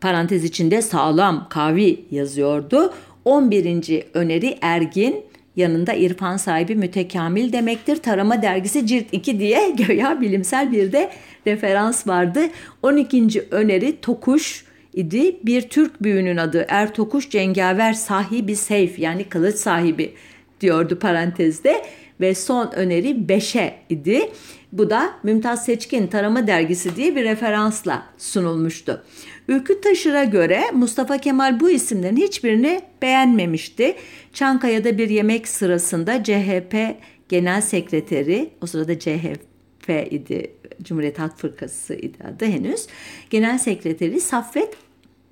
parantez 0.00 0.44
içinde 0.44 0.82
sağlam 0.82 1.46
kavi 1.50 2.04
yazıyordu. 2.10 2.94
On 3.24 3.50
birinci 3.50 4.06
öneri 4.14 4.58
Ergin 4.60 5.24
yanında 5.56 5.94
irfan 5.94 6.36
sahibi 6.36 6.74
mütekamil 6.74 7.52
demektir. 7.52 7.96
Tarama 7.96 8.42
dergisi 8.42 8.86
cilt 8.86 9.06
2 9.12 9.38
diye 9.38 9.70
göya 9.86 10.20
bilimsel 10.20 10.72
bir 10.72 10.92
de 10.92 11.10
referans 11.46 12.06
vardı. 12.06 12.40
12. 12.82 13.46
öneri 13.50 14.00
Tokuş 14.00 14.64
idi. 14.94 15.36
Bir 15.46 15.62
Türk 15.62 16.02
büyünün 16.02 16.36
adı 16.36 16.66
Ertokuş 16.68 17.30
Cengaver 17.30 17.92
sahibi 17.92 18.56
seyf 18.56 18.98
yani 18.98 19.24
kılıç 19.24 19.56
sahibi 19.56 20.14
diyordu 20.60 20.98
parantezde. 20.98 21.84
Ve 22.20 22.34
son 22.34 22.72
öneri 22.72 23.28
Beşe 23.28 23.74
idi. 23.88 24.30
Bu 24.72 24.90
da 24.90 25.10
Mümtaz 25.22 25.64
Seçkin 25.64 26.06
Tarama 26.06 26.46
Dergisi 26.46 26.96
diye 26.96 27.16
bir 27.16 27.24
referansla 27.24 28.02
sunulmuştu. 28.18 29.04
Ülkü 29.48 29.80
Taşır'a 29.80 30.24
göre 30.24 30.62
Mustafa 30.72 31.18
Kemal 31.18 31.60
bu 31.60 31.70
isimlerin 31.70 32.16
hiçbirini 32.16 32.80
beğenmemişti. 33.02 33.94
Çankaya'da 34.32 34.98
bir 34.98 35.08
yemek 35.08 35.48
sırasında 35.48 36.24
CHP 36.24 36.96
Genel 37.28 37.60
Sekreteri, 37.60 38.50
o 38.62 38.66
sırada 38.66 38.98
CHP 38.98 39.49
idi, 39.98 40.50
Cumhuriyet 40.82 41.18
Halk 41.18 41.38
Fırkası 41.38 41.94
idi 41.94 42.18
adı 42.24 42.44
henüz. 42.44 42.86
Genel 43.30 43.58
Sekreteri 43.58 44.20
Saffet 44.20 44.76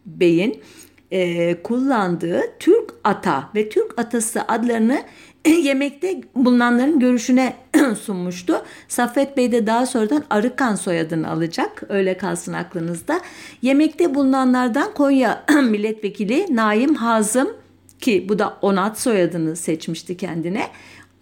Bey'in 0.07 0.63
e, 1.11 1.63
kullandığı 1.63 2.43
Türk 2.59 2.91
Ata 3.05 3.51
ve 3.55 3.69
Türk 3.69 3.99
Atası 3.99 4.43
adlarını 4.43 5.03
yemekte 5.47 6.21
bulunanların 6.35 7.01
görüşüne 7.01 7.57
sunmuştu. 8.01 8.63
Saffet 8.89 9.37
Bey 9.37 9.53
de 9.53 9.67
daha 9.67 9.87
sonradan 9.87 10.25
Arıkan 10.31 10.75
soyadını 10.75 11.31
alacak. 11.31 11.83
Öyle 11.89 12.17
kalsın 12.17 12.53
aklınızda. 12.53 13.21
Yemekte 13.63 14.15
bulunanlardan 14.15 14.95
Konya 14.95 15.45
milletvekili 15.63 16.57
Naim 16.57 16.95
Hazım 16.95 17.49
ki 18.01 18.27
bu 18.29 18.39
da 18.39 18.59
Onat 18.63 19.01
soyadını 19.01 19.57
seçmişti 19.57 20.17
kendine. 20.17 20.67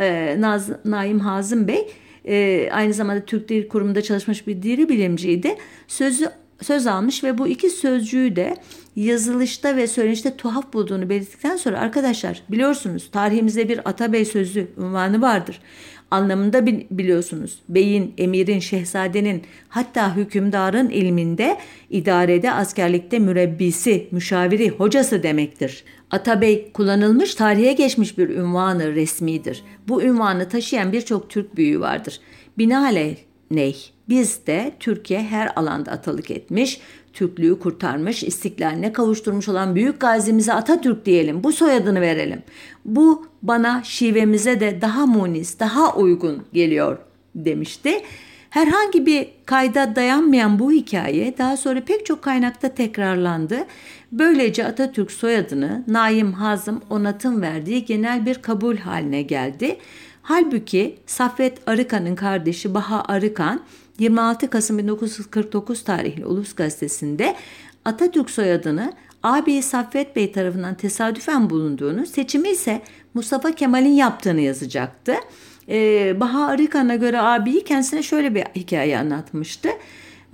Ee, 0.01 0.37
Naz, 0.41 0.69
Naim 0.85 1.21
Hazım 1.21 1.69
Bey 1.69 1.93
e, 2.27 2.69
aynı 2.73 2.95
zamanda 2.95 3.25
Türk 3.25 3.49
Dil 3.49 3.69
Kurumu'nda 3.69 4.03
çalışmış 4.03 4.47
bir 4.47 4.63
dili 4.63 4.89
bilimciydi. 4.89 5.57
Sözü 5.89 6.31
söz 6.63 6.87
almış 6.87 7.25
ve 7.25 7.39
bu 7.39 7.49
iki 7.49 7.71
sözcüğü 7.71 8.37
de 8.37 8.57
yazılışta 8.97 9.77
ve 9.77 9.87
söylenişte 9.87 10.37
tuhaf 10.37 10.73
bulduğunu 10.73 11.09
belirttikten 11.09 11.57
sonra 11.57 11.81
arkadaşlar 11.81 12.43
biliyorsunuz 12.49 13.11
tarihimizde 13.11 13.69
bir 13.69 13.89
Atabey 13.89 14.25
sözü 14.25 14.69
unvanı 14.77 15.23
vardır. 15.23 15.61
Anlamında 16.11 16.67
biliyorsunuz 16.67 17.59
beyin, 17.69 18.15
emirin, 18.19 18.59
şehzadenin 18.59 19.43
hatta 19.69 20.17
hükümdarın 20.17 20.91
ilminde, 20.91 21.59
idarede, 21.91 22.53
askerlikte 22.53 23.19
mürebbisi, 23.19 24.09
müşaviri, 24.11 24.71
hocası 24.71 25.23
demektir. 25.23 25.85
Atabey 26.11 26.73
kullanılmış 26.73 27.35
tarihe 27.35 27.73
geçmiş 27.73 28.19
bir 28.19 28.29
ünvanı 28.29 28.95
resmidir. 28.95 29.65
Bu 29.89 30.03
ünvanı 30.03 30.49
taşıyan 30.49 30.93
birçok 30.93 31.31
Türk 31.31 31.57
büyüğü 31.57 31.81
vardır. 31.81 32.21
Binaenaleyh 32.59 33.17
ney? 33.51 33.91
Biz 34.09 34.47
de 34.47 34.73
Türkiye 34.81 35.23
her 35.23 35.53
alanda 35.57 35.91
atalık 35.93 36.31
etmiş, 36.31 36.81
Türklüğü 37.13 37.59
kurtarmış, 37.59 38.23
istiklaline 38.23 38.93
kavuşturmuş 38.93 39.49
olan 39.49 39.75
büyük 39.75 40.01
gazimize 40.01 40.53
Atatürk 40.53 41.07
diyelim. 41.07 41.45
Bu 41.45 41.53
soyadını 41.53 42.01
verelim. 42.01 42.43
Bu 42.85 43.27
bana 43.43 43.83
şivemize 43.85 44.61
de 44.61 44.81
daha 44.81 45.07
munis, 45.07 45.61
daha 45.61 45.97
uygun 45.97 46.43
geliyor 46.53 46.99
demişti. 47.35 48.03
Herhangi 48.51 49.07
bir 49.07 49.29
kayda 49.47 49.97
dayanmayan 49.97 50.59
bu 50.59 50.73
hikaye 50.73 51.39
daha 51.39 51.57
sonra 51.57 51.81
pek 51.81 52.07
çok 52.07 52.23
kaynakta 52.23 52.69
tekrarlandı. 52.69 53.67
Böylece 54.13 54.65
Atatürk 54.65 55.13
soyadını 55.13 55.85
Naim 55.87 56.33
Hazım 56.33 56.83
Onat'ın 56.91 57.43
verdiği 57.43 57.85
genel 57.85 58.27
bir 58.27 58.35
kabul 58.35 58.77
haline 58.77 59.23
geldi. 59.23 59.77
Halbuki 60.29 60.99
Saffet 61.07 61.69
Arıkan'ın 61.69 62.15
kardeşi 62.15 62.75
Baha 62.75 63.03
Arıkan 63.09 63.61
26 63.99 64.51
Kasım 64.51 64.79
1949 64.79 65.85
tarihli 65.85 66.27
Ulus 66.27 66.55
Gazetesi'nde 66.55 67.37
Atatürk 67.85 68.31
soyadını 68.31 68.93
abi 69.23 69.63
Saffet 69.63 70.17
Bey 70.17 70.33
tarafından 70.33 70.75
tesadüfen 70.75 71.51
bulunduğunu, 71.51 72.07
seçimi 72.07 72.49
ise 72.49 72.83
Mustafa 73.15 73.53
Kemal'in 73.53 73.93
yaptığını 73.93 74.41
yazacaktı. 74.41 75.15
Ee, 75.69 76.21
Baha 76.21 76.47
Arıkan'a 76.47 76.97
göre 76.97 77.21
abiyi 77.21 77.65
kendisine 77.65 78.03
şöyle 78.03 78.35
bir 78.35 78.45
hikaye 78.57 78.99
anlatmıştı. 78.99 79.69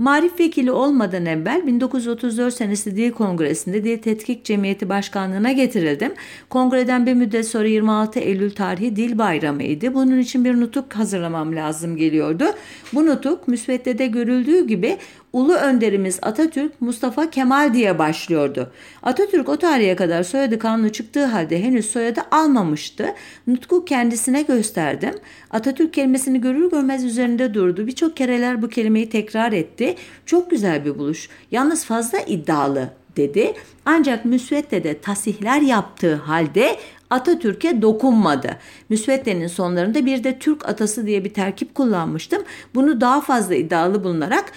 Marif 0.03 0.41
vekili 0.41 0.71
olmadan 0.73 1.27
evvel 1.27 1.67
1934 1.67 2.55
senesi 2.55 2.97
Dil 2.97 3.13
Kongresi'nde 3.13 3.85
Dil 3.85 3.99
Tetkik 3.99 4.45
Cemiyeti 4.45 4.89
Başkanlığı'na 4.89 5.53
getirildim. 5.53 6.13
Kongreden 6.49 7.07
bir 7.07 7.15
müddet 7.15 7.49
sonra 7.49 7.69
26 7.69 8.21
Eylül 8.21 8.51
tarihi 8.51 8.97
Dil 8.97 9.19
Bayramı'ydı. 9.19 9.95
Bunun 9.95 10.19
için 10.19 10.45
bir 10.45 10.61
nutuk 10.61 10.93
hazırlamam 10.95 11.57
lazım 11.57 11.97
geliyordu. 11.97 12.45
Bu 12.93 13.07
nutuk 13.07 13.49
müsveddede 13.49 14.07
görüldüğü 14.07 14.67
gibi 14.67 14.97
Ulu 15.33 15.55
önderimiz 15.55 16.19
Atatürk 16.23 16.81
Mustafa 16.81 17.31
Kemal 17.31 17.75
diye 17.75 17.99
başlıyordu. 17.99 18.73
Atatürk 19.03 19.49
o 19.49 19.57
tarihe 19.57 19.97
kadar 19.97 20.23
soyadı 20.23 20.59
kanunu 20.59 20.93
çıktığı 20.93 21.25
halde 21.25 21.63
henüz 21.63 21.91
soyadı 21.91 22.21
almamıştı. 22.31 23.07
Nutku 23.47 23.85
kendisine 23.85 24.43
gösterdim. 24.43 25.15
Atatürk 25.51 25.95
kelimesini 25.95 26.41
görür 26.41 26.71
görmez 26.71 27.05
üzerinde 27.05 27.55
durdu. 27.55 27.87
Birçok 27.87 28.17
kereler 28.17 28.63
bu 28.63 28.69
kelimeyi 28.69 29.11
tekrar 29.11 29.53
etti. 29.53 29.95
Çok 30.27 30.51
güzel 30.51 30.85
bir 30.85 30.99
buluş. 30.99 31.29
Yalnız 31.51 31.85
fazla 31.85 32.19
iddialı 32.19 32.89
dedi. 33.17 33.55
Ancak 33.85 34.25
müsveddede 34.25 35.01
tasihler 35.01 35.61
yaptığı 35.61 36.15
halde 36.15 36.77
Atatürk'e 37.11 37.83
dokunmadı. 37.83 38.57
Müsveddenin 38.89 39.47
sonlarında 39.47 40.07
bir 40.07 40.25
de 40.25 40.39
Türk 40.39 40.69
atası 40.69 41.07
diye 41.07 41.25
bir 41.25 41.35
terkip 41.35 41.75
kullanmıştım. 41.75 42.43
Bunu 42.75 43.01
daha 43.01 43.21
fazla 43.21 43.55
iddialı 43.55 44.05
bulunarak 44.05 44.53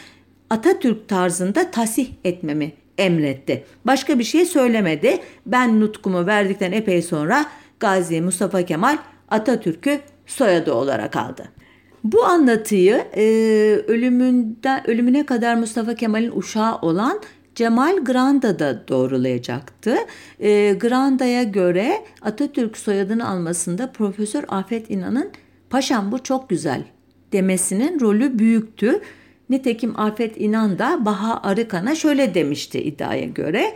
Atatürk 0.50 1.08
tarzında 1.08 1.72
tasih 1.72 2.08
etmemi 2.24 2.72
emretti. 2.98 3.64
Başka 3.86 4.20
bir 4.20 4.24
şey 4.24 4.46
söylemedi. 4.46 5.20
Ben 5.46 5.80
nutkumu 5.80 6.26
verdikten 6.26 6.72
epey 6.72 7.02
sonra 7.02 7.46
Gazi 7.80 8.22
Mustafa 8.22 8.62
Kemal 8.62 8.98
Atatürk'ü 9.30 10.00
soyadı 10.26 10.74
olarak 10.74 11.16
aldı. 11.16 11.46
Bu 12.04 12.26
anlatıyı 12.26 13.04
e, 13.16 13.24
ölümünden 13.88 14.90
ölümüne 14.90 15.26
kadar 15.26 15.56
Mustafa 15.56 15.96
Kemal'in 15.96 16.32
uşağı 16.36 16.78
olan 16.78 17.22
Cemal 17.56 17.98
Granda 18.04 18.60
da 18.60 18.88
doğrulayacaktı. 18.88 19.96
E, 20.40 20.74
Granda'ya 20.74 21.44
göre 21.44 22.06
Atatürk 22.22 22.78
soyadını 22.78 23.30
almasında 23.30 23.92
Profesör 23.92 24.44
Afet 24.48 24.90
İnan'ın 24.90 25.32
paşam 25.70 26.12
bu 26.12 26.24
çok 26.24 26.50
güzel 26.50 26.84
demesinin 27.34 28.00
rolü 28.00 28.40
büyüktü. 28.40 29.02
Nitekim 29.50 30.00
Afet 30.00 30.42
İnan 30.42 30.80
da 30.80 31.06
Baha 31.06 31.40
Arıkan'a 31.44 31.96
şöyle 31.96 32.34
demişti 32.34 32.82
iddiaya 32.82 33.26
göre. 33.26 33.74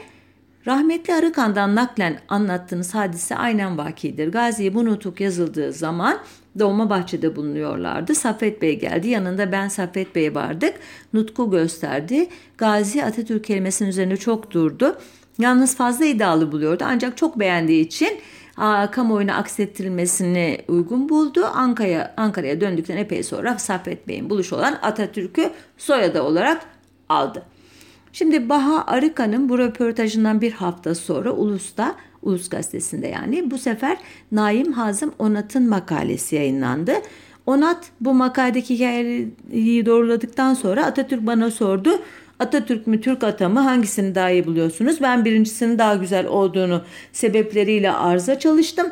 Rahmetli 0.67 1.13
Arıkan'dan 1.13 1.75
naklen 1.75 2.19
anlattığınız 2.29 2.95
hadise 2.95 3.36
aynen 3.36 3.77
vakidir. 3.77 4.32
Gazi'ye 4.32 4.75
bu 4.75 4.86
nutuk 4.86 5.21
yazıldığı 5.21 5.73
zaman 5.73 6.19
Doğma 6.60 6.89
Bahçe'de 6.89 7.36
bulunuyorlardı. 7.36 8.15
Saffet 8.15 8.62
Bey 8.62 8.79
geldi. 8.79 9.08
Yanında 9.08 9.51
ben 9.51 9.67
Saffet 9.67 10.15
Bey 10.15 10.36
vardık. 10.36 10.73
Nutku 11.13 11.51
gösterdi. 11.51 12.27
Gazi 12.58 13.03
Atatürk 13.03 13.43
kelimesinin 13.43 13.89
üzerinde 13.89 14.17
çok 14.17 14.51
durdu. 14.51 14.97
Yalnız 15.39 15.75
fazla 15.75 16.05
iddialı 16.05 16.51
buluyordu. 16.51 16.84
Ancak 16.88 17.17
çok 17.17 17.39
beğendiği 17.39 17.86
için 17.86 18.19
kamuoyuna 18.91 19.35
aksettirilmesini 19.35 20.57
uygun 20.67 21.09
buldu. 21.09 21.45
Ankara'ya 21.45 22.13
Ankara'ya 22.17 22.61
döndükten 22.61 22.97
epey 22.97 23.23
sonra 23.23 23.57
Saffet 23.57 24.07
Bey'in 24.07 24.29
buluşu 24.29 24.55
olan 24.55 24.79
Atatürk'ü 24.81 25.49
soyadı 25.77 26.21
olarak 26.21 26.61
aldı. 27.09 27.43
Şimdi 28.13 28.49
Baha 28.49 28.83
Arıkan'ın 28.87 29.49
bu 29.49 29.59
röportajından 29.59 30.41
bir 30.41 30.51
hafta 30.51 30.95
sonra 30.95 31.31
Ulus'ta, 31.31 31.95
Ulus 32.21 32.49
Gazetesi'nde 32.49 33.07
yani 33.07 33.51
bu 33.51 33.57
sefer 33.57 33.97
Naim 34.31 34.71
Hazım 34.71 35.13
Onat'ın 35.19 35.69
makalesi 35.69 36.35
yayınlandı. 36.35 36.93
Onat 37.45 37.91
bu 38.01 38.13
makaledeki 38.13 38.75
hikayeyi 38.75 39.85
doğruladıktan 39.85 40.53
sonra 40.53 40.85
Atatürk 40.85 41.25
bana 41.25 41.51
sordu. 41.51 41.89
Atatürk 42.39 42.88
mü 42.88 43.02
Türk 43.02 43.23
ata 43.23 43.49
mı 43.49 43.60
hangisini 43.60 44.15
daha 44.15 44.30
iyi 44.30 44.45
buluyorsunuz? 44.45 45.02
Ben 45.02 45.25
birincisinin 45.25 45.78
daha 45.78 45.95
güzel 45.95 46.28
olduğunu 46.28 46.82
sebepleriyle 47.12 47.91
arıza 47.91 48.39
çalıştım. 48.39 48.88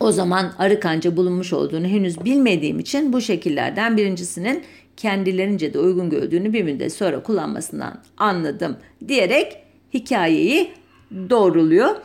O 0.00 0.12
zaman 0.12 0.52
arı 0.58 0.80
kanca 0.80 1.16
bulunmuş 1.16 1.52
olduğunu 1.52 1.86
henüz 1.86 2.24
bilmediğim 2.24 2.78
için 2.78 3.12
bu 3.12 3.20
şekillerden 3.20 3.96
birincisinin 3.96 4.62
kendilerince 4.96 5.74
de 5.74 5.78
uygun 5.78 6.10
gördüğünü 6.10 6.52
bir 6.52 6.62
müddet 6.62 6.92
sonra 6.92 7.22
kullanmasından 7.22 8.02
anladım 8.16 8.76
diyerek 9.08 9.56
hikayeyi 9.94 10.70
doğruluyor. 11.30 11.96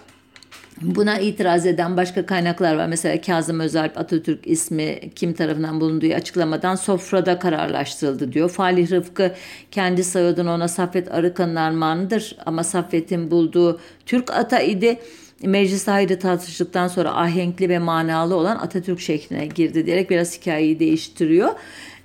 Buna 0.81 1.19
itiraz 1.19 1.65
eden 1.65 1.97
başka 1.97 2.25
kaynaklar 2.25 2.75
var. 2.75 2.87
Mesela 2.87 3.21
Kazım 3.21 3.59
Özalp 3.59 3.97
Atatürk 3.97 4.47
ismi 4.47 4.99
kim 5.15 5.33
tarafından 5.33 5.81
bulunduğu 5.81 6.13
açıklamadan 6.13 6.75
sofrada 6.75 7.39
kararlaştırıldı 7.39 8.33
diyor. 8.33 8.49
Falih 8.49 8.91
Rıfkı 8.91 9.31
kendi 9.71 10.03
soyadını 10.03 10.51
ona 10.51 10.67
Saffet 10.67 11.11
Arıkan'ın 11.11 11.55
armağanıdır 11.55 12.35
ama 12.45 12.63
Saffet'in 12.63 13.31
bulduğu 13.31 13.79
Türk 14.05 14.31
ata 14.31 14.59
idi. 14.59 14.99
Meclis 15.43 15.87
haydi 15.87 16.19
tartıştıktan 16.19 16.87
sonra 16.87 17.15
ahenkli 17.15 17.69
ve 17.69 17.79
manalı 17.79 18.35
olan 18.35 18.55
Atatürk 18.55 18.99
şekline 18.99 19.45
girdi 19.45 19.85
diyerek 19.85 20.09
biraz 20.09 20.39
hikayeyi 20.39 20.79
değiştiriyor. 20.79 21.49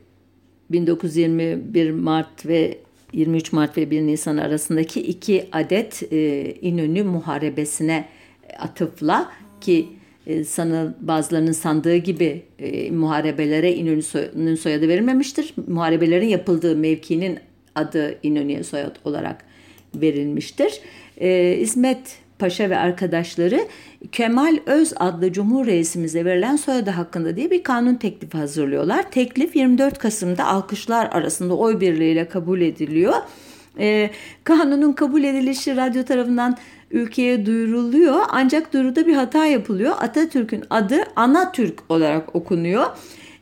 1921 0.72 1.92
Mart 1.92 2.46
ve 2.46 2.78
23 3.14 3.54
Mart 3.54 3.78
ve 3.78 3.92
1 3.92 4.02
Nisan 4.02 4.38
arasındaki 4.38 5.02
iki 5.02 5.48
adet 5.52 6.14
e, 6.14 6.54
İnönü 6.62 7.04
muharebesine 7.04 8.06
atıfla 8.60 9.32
ki 9.62 9.88
e, 10.28 10.44
bazılarının 11.00 11.52
sandığı 11.52 11.96
gibi 11.96 12.42
e, 12.60 12.92
muharebelere 12.92 13.74
İnönü'nün 13.74 14.56
soyadı 14.56 14.88
verilmemiştir. 14.88 15.54
Muharebelerin 15.68 16.28
yapıldığı 16.28 16.76
mevkinin 16.76 17.40
adı 17.76 18.20
İnönü'ye 18.24 18.64
soyad 18.64 18.96
olarak 19.06 19.46
verilmiştir. 19.96 20.80
E, 21.18 21.58
İsmet 21.58 22.18
Paşa 22.40 22.70
ve 22.70 22.78
arkadaşları 22.78 23.60
Kemal 24.12 24.58
Öz 24.66 24.94
adlı 24.96 25.34
Cumhur 25.34 25.66
Reisimize 25.66 26.26
verilen 26.26 26.56
soyadı 26.56 26.90
hakkında 26.90 27.36
diye 27.36 27.52
bir 27.52 27.64
kanun 27.64 27.96
teklifi 27.96 28.38
hazırlıyorlar. 28.38 29.12
Teklif 29.12 29.56
24 29.56 29.98
Kasım'da 29.98 30.46
alkışlar 30.46 31.10
arasında 31.12 31.58
oy 31.58 31.80
birliğiyle 31.80 32.28
kabul 32.28 32.62
ediliyor. 32.62 33.14
Ee, 33.80 34.10
kanunun 34.44 34.94
kabul 34.94 35.24
edilişi 35.24 35.76
radyo 35.76 36.04
tarafından 36.04 36.58
ülkeye 36.92 37.46
duyuruluyor 37.46 38.22
ancak 38.30 38.74
duyuruda 38.74 39.08
bir 39.08 39.16
hata 39.16 39.46
yapılıyor. 39.46 39.96
Atatürk'ün 40.00 40.64
adı 40.70 40.98
Anatürk 41.16 41.80
olarak 41.90 42.36
okunuyor. 42.36 42.86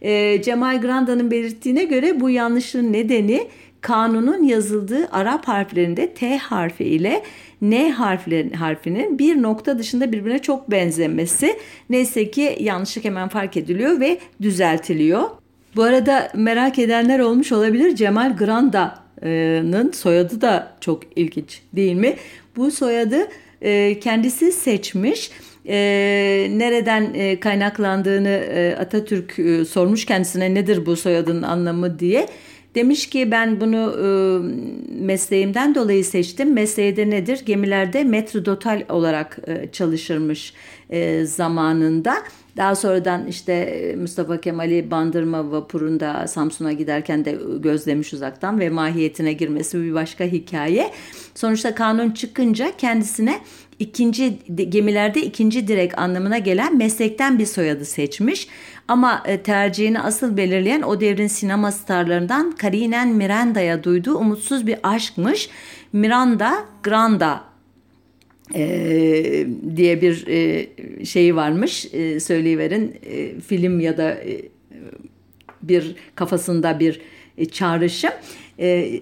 Ee, 0.02 0.42
Cemal 0.42 0.82
Granda'nın 0.82 1.32
belirttiğine 1.32 1.84
göre 1.84 2.20
bu 2.20 2.30
yanlışın 2.30 2.94
nedeni 2.94 3.48
kanunun 3.82 4.44
yazıldığı 4.44 5.08
Arap 5.12 5.48
harflerinde 5.48 6.14
T 6.14 6.38
harfi 6.38 6.84
ile 6.84 7.24
N 7.64 7.92
harflerin, 7.92 8.50
harfinin 8.50 9.20
bir 9.20 9.42
nokta 9.42 9.80
dışında 9.80 10.12
birbirine 10.12 10.40
çok 10.40 10.72
benzemesi. 10.72 11.60
Neyse 11.90 12.32
ki 12.32 12.58
yanlışlık 12.60 13.06
hemen 13.06 13.30
fark 13.30 13.58
ediliyor 13.58 14.00
ve 14.00 14.18
düzeltiliyor. 14.42 15.24
Bu 15.76 15.84
arada 15.84 16.32
merak 16.36 16.80
edenler 16.80 17.20
olmuş 17.20 17.52
olabilir. 17.52 17.96
Cemal 17.96 18.38
Granda'nın 18.38 19.92
soyadı 19.92 20.42
da 20.42 20.74
çok 20.82 21.04
ilginç 21.16 21.62
değil 21.74 21.94
mi? 21.94 22.16
Bu 22.56 22.72
soyadı 22.72 23.28
e, 23.62 24.00
kendisi 24.00 24.52
seçmiş. 24.52 25.32
E, 25.68 25.76
nereden 26.52 27.14
e, 27.14 27.40
kaynaklandığını 27.40 28.42
Atatürk 28.80 29.34
sormuş 29.68 30.06
kendisine 30.06 30.54
nedir 30.54 30.86
bu 30.86 30.96
soyadın 30.96 31.42
anlamı 31.42 32.00
diye. 32.00 32.28
Demiş 32.76 33.10
ki 33.10 33.32
ben 33.32 33.62
bunu 33.62 33.96
e, 34.04 34.08
mesleğimden 35.04 35.76
dolayı 35.76 36.06
seçtim. 36.06 36.54
Mesleği 36.54 36.96
de 36.96 37.10
nedir? 37.10 37.42
Gemilerde 37.46 38.04
metrodotal 38.04 38.84
olarak 38.90 39.40
e, 39.48 39.72
çalışırmış 39.72 40.54
e, 40.90 41.26
zamanında. 41.26 42.16
Daha 42.58 42.76
sonradan 42.76 43.28
işte 43.28 43.96
Mustafa 44.00 44.42
Kemal'i 44.42 44.92
Bandırma 44.92 45.52
vapurunda 45.52 46.28
Samsun'a 46.28 46.72
giderken 46.72 47.26
de 47.26 47.38
gözlemiş 47.60 48.14
uzaktan 48.14 48.60
ve 48.60 48.70
mahiyetine 48.70 49.34
girmesi 49.34 49.82
bir 49.84 49.94
başka 49.94 50.24
hikaye. 50.24 50.92
Sonuçta 51.36 51.76
kanun 51.76 52.12
çıkınca 52.12 52.72
kendisine 52.78 53.40
ikinci 53.80 54.38
gemilerde 54.70 55.22
ikinci 55.22 55.68
direk 55.68 55.98
anlamına 55.98 56.38
gelen 56.38 56.78
meslekten 56.78 57.40
bir 57.40 57.46
soyadı 57.46 57.86
seçmiş. 57.86 58.48
Ama 58.88 59.24
e, 59.26 59.38
tercihini 59.38 60.00
asıl 60.00 60.38
belirleyen 60.38 60.82
o 60.82 61.02
devrin 61.02 61.28
sinema 61.28 61.72
starlarından 61.72 62.52
Karinen 62.52 63.08
Miranda'ya 63.10 63.84
duyduğu 63.84 64.18
umutsuz 64.18 64.68
bir 64.68 64.78
aşkmış. 64.84 65.50
Miranda 65.94 66.66
Granda 66.84 67.44
e, 68.56 69.48
diye 69.76 70.02
bir 70.02 70.28
e, 70.28 70.68
şeyi 71.06 71.36
varmış. 71.36 71.94
E, 71.94 72.20
söyleyiverin 72.20 72.96
e, 73.06 73.40
film 73.40 73.80
ya 73.80 73.98
da 73.98 74.12
e, 74.12 74.42
bir 75.62 75.96
kafasında 76.16 76.80
bir 76.80 77.02
e, 77.38 77.46
çağrışım. 77.46 78.12
E, 78.60 79.00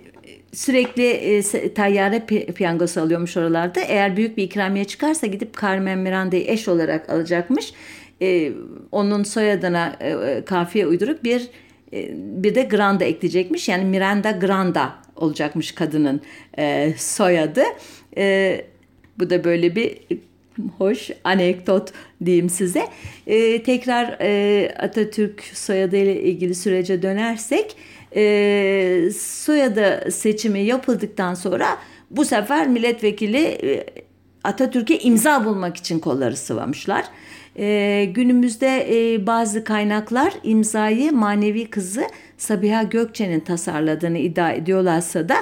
sürekli 0.54 1.08
e, 1.08 1.74
tayyare 1.74 2.26
piyangosu 2.56 3.02
alıyormuş 3.02 3.38
oralarda. 3.38 3.82
Eğer 3.82 4.18
büyük 4.18 4.38
bir 4.38 4.44
ikramiye 4.44 4.86
çıkarsa 4.86 5.28
gidip 5.28 5.62
Carmen 5.62 6.00
Miranda'yı 6.00 6.44
eş 6.48 6.68
olarak 6.68 7.10
alacakmış 7.10 7.74
e, 8.22 8.52
onun 8.92 9.24
soyadına 9.24 9.96
e, 10.00 10.10
e, 10.10 10.46
kafiye 10.46 10.88
uydurup 10.88 11.24
bir 11.24 11.48
e, 11.94 12.10
bir 12.16 12.56
de 12.56 12.64
Granda 12.64 13.04
ekleyecekmiş. 13.04 13.70
Yani 13.70 13.86
Miranda 13.86 14.32
Granda 14.32 14.94
olacakmış 15.16 15.72
kadının 15.72 16.22
e, 16.58 16.94
soyadı. 16.98 17.64
E, 18.18 18.66
bu 19.20 19.30
da 19.30 19.44
böyle 19.44 19.76
bir 19.76 19.98
hoş 20.78 21.10
anekdot 21.24 21.94
diyeyim 22.26 22.50
size. 22.50 22.88
E, 23.28 23.64
tekrar 23.64 24.18
e, 24.22 24.74
Atatürk 24.80 25.44
soyadı 25.54 25.98
ile 25.98 26.22
ilgili 26.22 26.56
sürece 26.56 27.02
dönersek 27.02 27.76
e, 28.16 29.10
soyadı 29.18 30.12
seçimi 30.12 30.60
yapıldıktan 30.60 31.34
sonra 31.34 31.78
bu 32.12 32.26
sefer 32.26 32.68
milletvekili 32.68 33.44
e, 33.44 33.86
Atatürk'e 34.44 35.00
imza 35.00 35.46
bulmak 35.46 35.78
için 35.78 36.00
kolları 36.00 36.38
sıvamışlar. 36.38 37.06
E, 37.60 38.06
günümüzde 38.14 38.88
e, 38.90 39.28
bazı 39.28 39.64
kaynaklar 39.64 40.34
imzayı 40.44 41.12
manevi 41.12 41.70
kızı 41.70 42.04
Sabiha 42.38 42.84
Gökçe'nin 42.84 43.40
tasarladığını 43.40 44.18
iddia 44.18 44.52
ediyorlarsa 44.52 45.30
da 45.30 45.36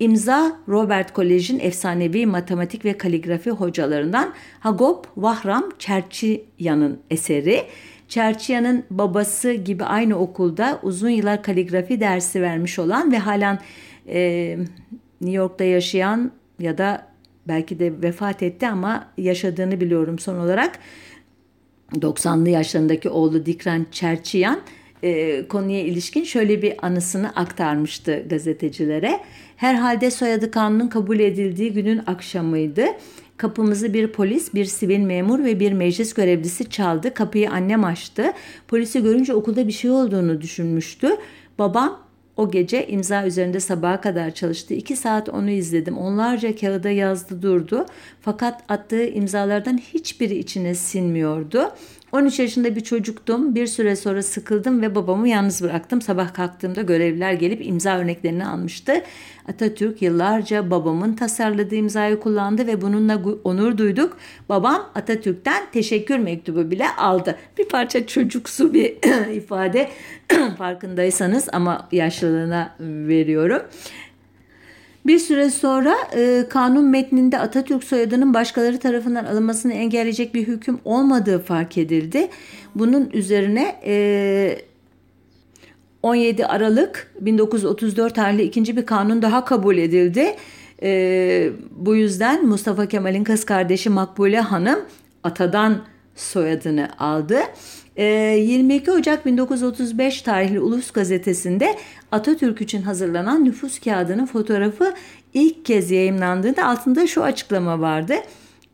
imza 0.00 0.56
Robert 0.68 1.12
Kolej'in 1.12 1.58
efsanevi 1.58 2.26
matematik 2.26 2.84
ve 2.84 2.98
kaligrafi 2.98 3.50
hocalarından 3.50 4.32
Hagop 4.60 5.06
Vahram 5.16 5.68
Çerçiyan'ın 5.78 6.98
eseri. 7.10 7.62
Çerçiyan'ın 8.08 8.84
babası 8.90 9.52
gibi 9.52 9.84
aynı 9.84 10.18
okulda 10.18 10.80
uzun 10.82 11.08
yıllar 11.08 11.42
kaligrafi 11.42 12.00
dersi 12.00 12.42
vermiş 12.42 12.78
olan 12.78 13.12
ve 13.12 13.18
halen 13.18 13.58
e, 14.08 14.56
New 15.20 15.36
York'ta 15.36 15.64
yaşayan 15.64 16.32
ya 16.58 16.78
da 16.78 17.06
belki 17.48 17.78
de 17.78 18.02
vefat 18.02 18.42
etti 18.42 18.68
ama 18.68 19.08
yaşadığını 19.18 19.80
biliyorum 19.80 20.18
son 20.18 20.38
olarak 20.38 20.78
90'lı 21.92 22.48
yaşlarındaki 22.48 23.08
oğlu 23.08 23.46
Dikran 23.46 23.86
Çerçiyan 23.92 24.60
e, 25.02 25.48
konuya 25.48 25.80
ilişkin 25.80 26.24
şöyle 26.24 26.62
bir 26.62 26.86
anısını 26.86 27.30
aktarmıştı 27.36 28.24
gazetecilere. 28.28 29.20
Herhalde 29.64 30.10
soyadı 30.10 30.50
kanunun 30.50 30.88
kabul 30.88 31.18
edildiği 31.18 31.72
günün 31.72 32.02
akşamıydı. 32.06 32.86
Kapımızı 33.36 33.94
bir 33.94 34.06
polis, 34.06 34.54
bir 34.54 34.64
sivil 34.64 34.98
memur 34.98 35.44
ve 35.44 35.60
bir 35.60 35.72
meclis 35.72 36.14
görevlisi 36.14 36.70
çaldı. 36.70 37.14
Kapıyı 37.14 37.50
annem 37.50 37.84
açtı. 37.84 38.32
Polisi 38.68 39.02
görünce 39.02 39.34
okulda 39.34 39.68
bir 39.68 39.72
şey 39.72 39.90
olduğunu 39.90 40.40
düşünmüştü. 40.40 41.08
Babam 41.58 42.02
o 42.36 42.50
gece 42.50 42.86
imza 42.86 43.26
üzerinde 43.26 43.60
sabaha 43.60 44.00
kadar 44.00 44.30
çalıştı. 44.30 44.74
İki 44.74 44.96
saat 44.96 45.28
onu 45.28 45.50
izledim. 45.50 45.98
Onlarca 45.98 46.56
kağıda 46.56 46.90
yazdı 46.90 47.42
durdu. 47.42 47.86
Fakat 48.20 48.62
attığı 48.68 49.06
imzalardan 49.06 49.78
hiçbiri 49.78 50.38
içine 50.38 50.74
sinmiyordu. 50.74 51.70
13 52.14 52.38
yaşında 52.38 52.76
bir 52.76 52.80
çocuktum. 52.80 53.54
Bir 53.54 53.66
süre 53.66 53.96
sonra 53.96 54.22
sıkıldım 54.22 54.82
ve 54.82 54.94
babamı 54.94 55.28
yalnız 55.28 55.62
bıraktım. 55.62 56.02
Sabah 56.02 56.34
kalktığımda 56.34 56.82
görevliler 56.82 57.32
gelip 57.32 57.66
imza 57.66 57.98
örneklerini 57.98 58.46
almıştı. 58.46 59.02
Atatürk 59.48 60.02
yıllarca 60.02 60.70
babamın 60.70 61.12
tasarladığı 61.12 61.74
imzayı 61.74 62.20
kullandı 62.20 62.66
ve 62.66 62.82
bununla 62.82 63.22
onur 63.44 63.78
duyduk. 63.78 64.16
Babam 64.48 64.90
Atatürk'ten 64.94 65.62
teşekkür 65.72 66.18
mektubu 66.18 66.70
bile 66.70 66.88
aldı. 66.88 67.36
Bir 67.58 67.68
parça 67.68 68.06
çocuksu 68.06 68.74
bir 68.74 68.96
ifade 69.32 69.90
farkındaysanız 70.58 71.48
ama 71.52 71.88
yaşlılığına 71.92 72.76
veriyorum. 72.80 73.62
Bir 75.06 75.18
süre 75.18 75.50
sonra 75.50 75.96
e, 76.16 76.44
kanun 76.48 76.84
metninde 76.84 77.38
Atatürk 77.38 77.84
soyadının 77.84 78.34
başkaları 78.34 78.78
tarafından 78.78 79.24
alınmasını 79.24 79.72
engelleyecek 79.72 80.34
bir 80.34 80.46
hüküm 80.46 80.78
olmadığı 80.84 81.38
fark 81.42 81.78
edildi. 81.78 82.28
Bunun 82.74 83.10
üzerine 83.12 83.80
e, 83.86 84.58
17 86.02 86.46
Aralık 86.46 87.12
1934 87.20 88.14
tarihli 88.14 88.42
ikinci 88.42 88.76
bir 88.76 88.86
kanun 88.86 89.22
daha 89.22 89.44
kabul 89.44 89.76
edildi. 89.76 90.36
E, 90.82 91.50
bu 91.76 91.96
yüzden 91.96 92.46
Mustafa 92.46 92.86
Kemal'in 92.86 93.24
kız 93.24 93.44
kardeşi 93.44 93.90
Makbule 93.90 94.40
Hanım 94.40 94.78
atadan 95.22 95.82
soyadını 96.16 96.88
aldı. 96.98 97.38
22 98.02 98.92
Ocak 98.92 99.26
1935 99.26 100.22
tarihli 100.22 100.60
Ulus 100.60 100.90
gazetesinde 100.90 101.74
Atatürk 102.12 102.60
için 102.60 102.82
hazırlanan 102.82 103.44
nüfus 103.44 103.78
kağıdının 103.78 104.26
fotoğrafı 104.26 104.94
ilk 105.34 105.64
kez 105.64 105.90
yayınlandığında 105.90 106.66
altında 106.66 107.06
şu 107.06 107.22
açıklama 107.22 107.80
vardı. 107.80 108.14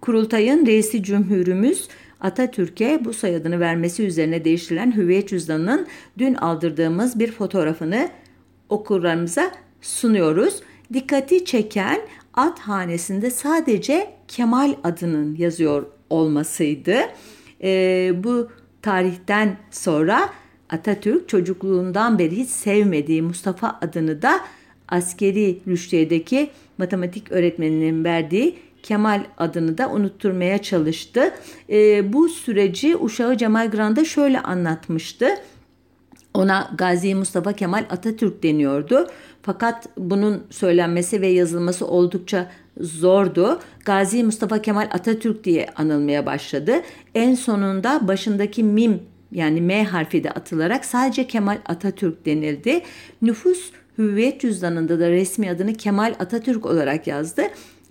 Kurultayın 0.00 0.66
reisi 0.66 1.02
cumhurumuz 1.02 1.88
Atatürk'e 2.20 3.04
bu 3.04 3.12
soyadını 3.12 3.61
vermesi 3.61 4.06
üzerine 4.06 4.44
değiştirilen 4.44 4.96
hüviyet 4.96 5.28
cüzdanının 5.28 5.87
dün 6.18 6.35
aldırdığımız 6.35 7.18
bir 7.18 7.33
fotoğrafını 7.33 8.09
okurlarımıza 8.68 9.50
sunuyoruz. 9.80 10.62
Dikkati 10.92 11.44
çeken 11.44 12.00
at 12.35 12.59
hanesinde 12.59 13.30
sadece 13.30 14.11
Kemal 14.28 14.74
adının 14.85 15.37
yazıyor 15.37 15.87
olmasıydı. 16.11 16.96
E, 17.62 18.12
bu 18.24 18.48
tarihten 18.82 19.56
sonra 19.70 20.30
Atatürk 20.70 21.28
çocukluğundan 21.28 22.18
beri 22.18 22.36
hiç 22.36 22.50
sevmediği 22.50 23.22
Mustafa 23.22 23.78
adını 23.80 24.22
da 24.22 24.40
askeri 24.88 25.58
rüştiyedeki 25.66 26.50
matematik 26.78 27.32
öğretmeninin 27.32 28.04
verdiği 28.04 28.58
Kemal 28.82 29.24
adını 29.38 29.78
da 29.78 29.90
unutturmaya 29.90 30.62
çalıştı. 30.62 31.34
E, 31.70 32.12
bu 32.12 32.28
süreci 32.28 32.96
uşağı 32.96 33.36
Cemal 33.36 33.70
Grand'a 33.70 34.04
şöyle 34.04 34.40
anlatmıştı. 34.40 35.28
Ona 36.34 36.70
Gazi 36.78 37.14
Mustafa 37.14 37.52
Kemal 37.52 37.84
Atatürk 37.90 38.42
deniyordu. 38.42 39.06
Fakat 39.42 39.88
bunun 39.96 40.42
söylenmesi 40.50 41.20
ve 41.20 41.26
yazılması 41.26 41.86
oldukça 41.86 42.50
zordu. 42.80 43.60
Gazi 43.84 44.24
Mustafa 44.24 44.62
Kemal 44.62 44.88
Atatürk 44.92 45.44
diye 45.44 45.66
anılmaya 45.76 46.26
başladı. 46.26 46.72
En 47.14 47.34
sonunda 47.34 48.08
başındaki 48.08 48.64
mim 48.64 49.02
yani 49.32 49.60
M 49.60 49.84
harfi 49.84 50.24
de 50.24 50.30
atılarak 50.30 50.84
sadece 50.84 51.26
Kemal 51.26 51.58
Atatürk 51.66 52.26
denildi. 52.26 52.82
Nüfus 53.22 53.70
hüviyet 53.98 54.40
cüzdanında 54.40 55.00
da 55.00 55.10
resmi 55.10 55.50
adını 55.50 55.74
Kemal 55.74 56.14
Atatürk 56.18 56.66
olarak 56.66 57.06
yazdı. 57.06 57.42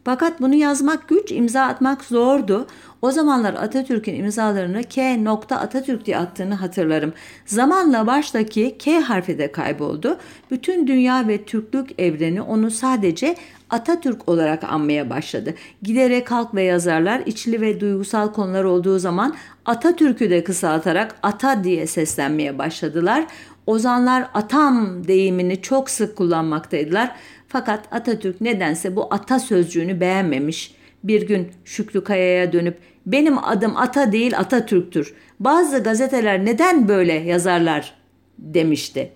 Fakat 0.03 0.41
bunu 0.41 0.55
yazmak 0.55 1.07
güç, 1.07 1.31
imza 1.31 1.61
atmak 1.61 2.03
zordu. 2.03 2.67
O 3.01 3.11
zamanlar 3.11 3.53
Atatürk'ün 3.53 4.15
imzalarını 4.15 4.83
K. 4.83 5.17
Atatürk 5.49 6.05
diye 6.05 6.17
attığını 6.17 6.53
hatırlarım. 6.53 7.13
Zamanla 7.45 8.07
baştaki 8.07 8.77
K 8.79 8.99
harfi 8.99 9.37
de 9.37 9.51
kayboldu. 9.51 10.17
Bütün 10.51 10.87
dünya 10.87 11.27
ve 11.27 11.43
Türklük 11.43 12.01
evreni 12.01 12.41
onu 12.41 12.71
sadece 12.71 13.35
Atatürk 13.69 14.29
olarak 14.29 14.63
anmaya 14.63 15.09
başladı. 15.09 15.53
Giderek 15.83 16.31
halk 16.31 16.55
ve 16.55 16.63
yazarlar 16.63 17.19
içli 17.25 17.61
ve 17.61 17.79
duygusal 17.79 18.33
konular 18.33 18.63
olduğu 18.63 18.99
zaman 18.99 19.35
Atatürk'ü 19.65 20.29
de 20.29 20.43
kısaltarak 20.43 21.15
Ata 21.23 21.63
diye 21.63 21.87
seslenmeye 21.87 22.57
başladılar. 22.57 23.25
Ozanlar 23.65 24.29
atam 24.33 25.07
deyimini 25.07 25.61
çok 25.61 25.89
sık 25.89 26.15
kullanmaktaydılar. 26.15 27.15
Fakat 27.49 27.93
Atatürk 27.93 28.41
nedense 28.41 28.95
bu 28.95 29.13
ata 29.13 29.39
sözcüğünü 29.39 29.99
beğenmemiş. 29.99 30.75
Bir 31.03 31.27
gün 31.27 31.51
Şükrü 31.65 32.03
Kaya'ya 32.03 32.53
dönüp 32.53 32.77
benim 33.05 33.37
adım 33.37 33.77
ata 33.77 34.11
değil 34.11 34.37
Atatürk'tür. 34.37 35.13
Bazı 35.39 35.83
gazeteler 35.83 36.45
neden 36.45 36.87
böyle 36.87 37.13
yazarlar 37.13 37.93
demişti. 38.37 39.11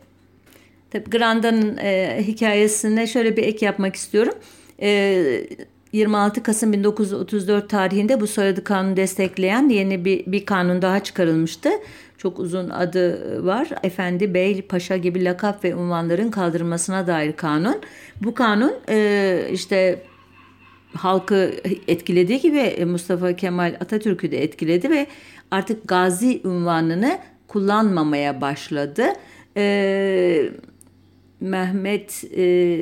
Tabii 0.92 1.10
Granda'nın 1.10 1.78
e, 1.78 2.24
hikayesine 2.28 3.08
şöyle 3.08 3.38
bir 3.38 3.44
ek 3.44 3.66
yapmak 3.66 3.96
istiyorum. 3.96 4.34
E, 4.82 5.48
26 5.94 6.44
Kasım 6.44 6.74
1934 6.74 7.70
tarihinde 7.70 8.22
bu 8.22 8.28
soyadı 8.28 8.64
kanunu 8.64 8.98
destekleyen 8.98 9.70
yeni 9.70 10.06
bir, 10.06 10.26
bir 10.26 10.46
kanun 10.46 10.82
daha 10.82 11.04
çıkarılmıştı. 11.04 11.70
Çok 12.24 12.40
uzun 12.40 12.70
adı 12.70 13.46
var. 13.46 13.70
Efendi, 13.84 14.34
Bey, 14.34 14.62
Paşa 14.62 14.98
gibi 14.98 15.26
lakap 15.26 15.64
ve 15.64 15.76
unvanların 15.76 16.32
kaldırılmasına 16.32 17.08
dair 17.08 17.34
kanun. 17.34 17.82
Bu 18.22 18.34
kanun 18.34 18.74
e, 18.90 19.48
işte 19.52 20.02
halkı 20.94 21.54
etkilediği 21.88 22.42
gibi 22.42 22.86
Mustafa 22.86 23.36
Kemal 23.36 23.76
Atatürk'ü 23.80 24.32
de 24.32 24.44
etkiledi 24.44 24.90
ve 24.90 25.08
artık 25.52 25.88
gazi 25.88 26.42
unvanını 26.44 27.20
kullanmamaya 27.48 28.42
başladı. 28.42 29.04
E, 29.58 30.50
Mehmet 31.40 32.24
e, 32.38 32.80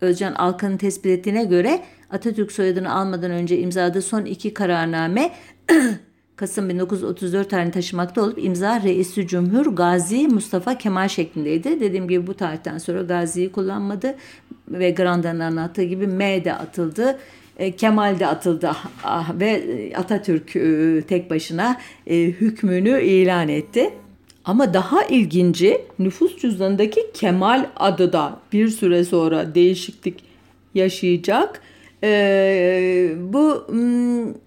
Özcan 0.00 0.34
Alkan'ın 0.34 0.76
tespit 0.76 1.06
ettiğine 1.06 1.44
göre 1.44 1.80
Atatürk 2.10 2.52
soyadını 2.52 2.94
almadan 2.94 3.30
önce 3.30 3.58
imzaladığı 3.58 4.02
son 4.02 4.24
iki 4.24 4.54
kararname 4.54 5.32
Kasım 6.42 6.68
1934 6.68 7.50
tarihini 7.50 7.72
taşımakta 7.72 8.22
olup 8.22 8.44
imza 8.44 8.82
Reisü 8.82 9.26
Cumhur 9.26 9.66
Gazi 9.66 10.28
Mustafa 10.28 10.78
Kemal 10.78 11.08
şeklindeydi. 11.08 11.80
Dediğim 11.80 12.08
gibi 12.08 12.26
bu 12.26 12.34
tarihten 12.34 12.78
sonra 12.78 13.02
Gazi'yi 13.02 13.52
kullanmadı 13.52 14.14
ve 14.68 14.90
Granda'nın 14.90 15.40
anlattığı 15.40 15.82
gibi 15.82 16.06
M 16.06 16.44
de 16.44 16.54
atıldı. 16.54 17.18
E, 17.58 17.72
Kemal 17.72 18.18
de 18.18 18.26
atıldı 18.26 18.72
ah, 19.04 19.40
ve 19.40 19.62
Atatürk 19.96 20.56
e, 20.56 21.02
tek 21.08 21.30
başına 21.30 21.80
e, 22.06 22.16
hükmünü 22.16 23.02
ilan 23.02 23.48
etti. 23.48 23.90
Ama 24.44 24.74
daha 24.74 25.04
ilginci 25.04 25.80
nüfus 25.98 26.38
cüzdanındaki 26.38 27.10
Kemal 27.14 27.66
adı 27.76 28.12
da 28.12 28.38
bir 28.52 28.68
süre 28.68 29.04
sonra 29.04 29.54
değişiklik 29.54 30.24
yaşayacak. 30.74 31.60
Ee, 32.04 33.12
bu 33.18 33.66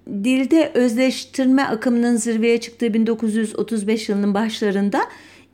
dilde 0.07 0.71
özleştirme 0.73 1.63
akımının 1.63 2.15
zirveye 2.15 2.59
çıktığı 2.61 2.93
1935 2.93 4.09
yılının 4.09 4.33
başlarında 4.33 5.01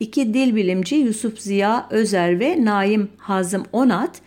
iki 0.00 0.34
dil 0.34 0.56
bilimci 0.56 0.94
Yusuf 0.94 1.38
Ziya 1.38 1.86
Özer 1.90 2.40
ve 2.40 2.64
Naim 2.64 3.08
Hazım 3.16 3.62
Onat 3.72 4.20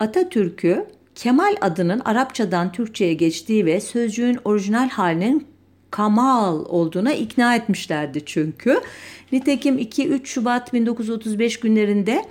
Atatürk'ü 0.00 0.86
Kemal 1.14 1.56
adının 1.60 2.00
Arapçadan 2.04 2.72
Türkçe'ye 2.72 3.14
geçtiği 3.14 3.66
ve 3.66 3.80
sözcüğün 3.80 4.38
orijinal 4.44 4.88
halinin 4.88 5.46
Kamal 5.90 6.64
olduğuna 6.64 7.12
ikna 7.12 7.56
etmişlerdi 7.56 8.24
çünkü. 8.26 8.80
Nitekim 9.32 9.78
2-3 9.78 10.26
Şubat 10.26 10.72
1935 10.72 11.60
günlerinde 11.60 12.24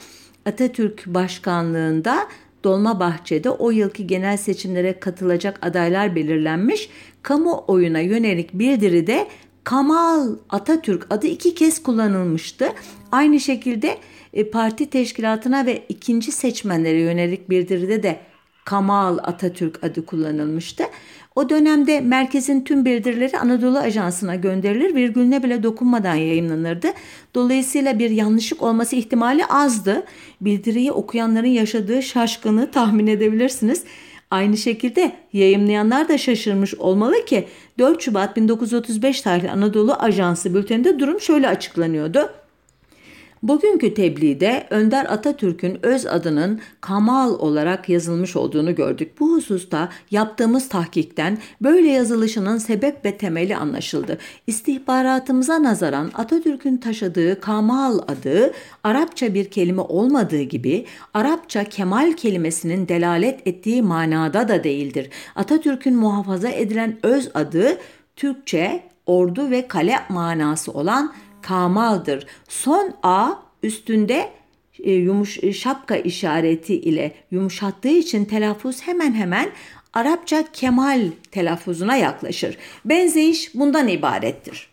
Atatürk 0.46 1.06
başkanlığında 1.08 2.28
Dolmabahçe'de 2.68 3.50
o 3.50 3.72
yılki 3.72 4.08
genel 4.08 4.38
seçimlere 4.38 5.00
katılacak 5.00 5.60
adaylar 5.66 6.16
belirlenmiş. 6.16 6.90
Kamuoyuna 7.24 8.00
yönelik 8.00 8.54
bildiride 8.54 9.28
Kamal 9.64 10.36
Atatürk 10.50 11.08
adı 11.10 11.28
iki 11.28 11.56
kez 11.56 11.84
kullanılmıştı. 11.84 12.70
Aynı 13.12 13.40
şekilde 13.40 13.98
e, 14.34 14.50
parti 14.50 14.90
teşkilatına 14.90 15.66
ve 15.66 15.84
ikinci 15.90 16.32
seçmenlere 16.32 17.00
yönelik 17.00 17.50
bildiride 17.50 18.04
de 18.04 18.20
Kamal 18.66 19.18
Atatürk 19.18 19.84
adı 19.84 20.06
kullanılmıştı. 20.06 20.84
O 21.38 21.50
dönemde 21.50 22.02
merkezin 22.02 22.62
tüm 22.62 22.86
bildirileri 22.86 23.40
Anadolu 23.40 23.78
Ajansı'na 23.78 24.36
gönderilir, 24.36 24.96
virgülüne 24.96 25.44
bile 25.44 25.64
dokunmadan 25.64 26.16
yayınlanırdı. 26.16 26.88
Dolayısıyla 27.36 28.00
bir 28.00 28.10
yanlışlık 28.10 28.62
olması 28.64 28.96
ihtimali 28.96 29.46
azdı. 29.46 30.04
Bildiriyi 30.42 30.92
okuyanların 30.92 31.48
yaşadığı 31.48 32.04
şaşkını 32.04 32.72
tahmin 32.72 33.08
edebilirsiniz. 33.08 33.84
Aynı 34.32 34.58
şekilde 34.58 35.12
yayımlayanlar 35.34 36.10
da 36.10 36.18
şaşırmış 36.18 36.76
olmalı 36.76 37.26
ki 37.26 37.48
4 37.80 38.02
Şubat 38.02 38.38
1935 38.38 39.22
tarihli 39.22 39.52
Anadolu 39.52 39.94
Ajansı 39.94 40.54
bülteninde 40.54 41.00
durum 41.00 41.22
şöyle 41.22 41.48
açıklanıyordu. 41.48 42.30
Bugünkü 43.44 43.94
tebliğde 43.94 44.68
Önder 44.70 45.06
Atatürk'ün 45.06 45.80
öz 45.84 46.06
adının 46.06 46.60
Kamal 46.82 47.34
olarak 47.34 47.90
yazılmış 47.90 48.36
olduğunu 48.36 48.76
gördük. 48.76 49.20
Bu 49.20 49.36
hususta 49.36 49.90
yaptığımız 50.12 50.70
tahkikten 50.70 51.38
böyle 51.62 51.88
yazılışının 51.88 52.58
sebep 52.58 53.06
ve 53.06 53.18
temeli 53.18 53.56
anlaşıldı. 53.56 54.18
İstihbaratımıza 54.48 55.64
nazaran 55.64 56.12
Atatürk'ün 56.14 56.78
taşıdığı 56.78 57.40
Kamal 57.42 58.00
adı 58.08 58.54
Arapça 58.84 59.34
bir 59.34 59.46
kelime 59.46 59.82
olmadığı 59.82 60.42
gibi 60.42 60.86
Arapça 61.14 61.64
Kemal 61.64 62.14
kelimesinin 62.14 62.88
delalet 62.88 63.48
ettiği 63.48 63.82
manada 63.82 64.48
da 64.48 64.64
değildir. 64.64 65.10
Atatürk'ün 65.36 65.96
muhafaza 65.96 66.50
edilen 66.50 66.98
öz 67.04 67.32
adı 67.34 67.78
Türkçe 68.16 68.84
ordu 69.06 69.52
ve 69.52 69.68
kale 69.68 70.00
manası 70.10 70.72
olan 70.72 71.14
kamaldır. 71.48 72.28
Son 72.48 72.94
a 73.04 73.32
üstünde 73.64 74.30
e, 74.80 74.92
yumuş 74.92 75.44
e, 75.44 75.54
şapka 75.54 75.96
işareti 75.96 76.76
ile 76.76 77.14
yumuşattığı 77.32 77.88
için 77.88 78.26
telaffuz 78.26 78.82
hemen 78.82 79.14
hemen 79.14 79.50
Arapça 79.94 80.44
kemal 80.54 81.02
telaffuzuna 81.32 81.96
yaklaşır. 81.96 82.58
Benzeyiş 82.86 83.56
bundan 83.56 83.88
ibarettir. 83.88 84.70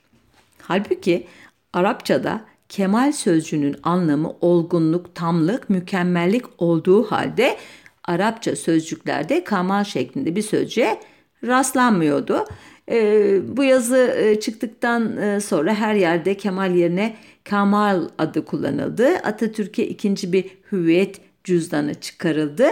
Halbuki 0.63 1.27
Arapçada 1.73 2.41
Kemal 2.69 3.13
sözcüğünün 3.13 3.77
anlamı 3.83 4.33
olgunluk, 4.41 5.15
tamlık, 5.15 5.71
mükemmellik 5.71 6.45
olduğu 6.59 7.05
halde 7.11 7.57
Arapça 8.05 8.57
sözcüklerde 8.57 9.45
kamal 9.45 9.85
şeklinde 9.85 10.37
bir 10.37 10.43
sözcüğe 10.43 11.01
rastlanmıyordu. 11.47 12.45
E, 12.91 13.57
bu 13.57 13.65
yazı 13.65 14.15
e, 14.19 14.41
çıktıktan 14.41 15.17
e, 15.17 15.41
sonra 15.41 15.75
her 15.75 15.95
yerde 15.95 16.35
Kemal 16.37 16.75
yerine 16.75 17.17
Kamal 17.45 18.09
adı 18.19 18.45
kullanıldı. 18.45 19.09
Atatürk'e 19.17 19.87
ikinci 19.87 20.33
bir 20.33 20.45
hüviyet 20.73 21.21
cüzdanı 21.45 21.95
çıkarıldı. 21.95 22.67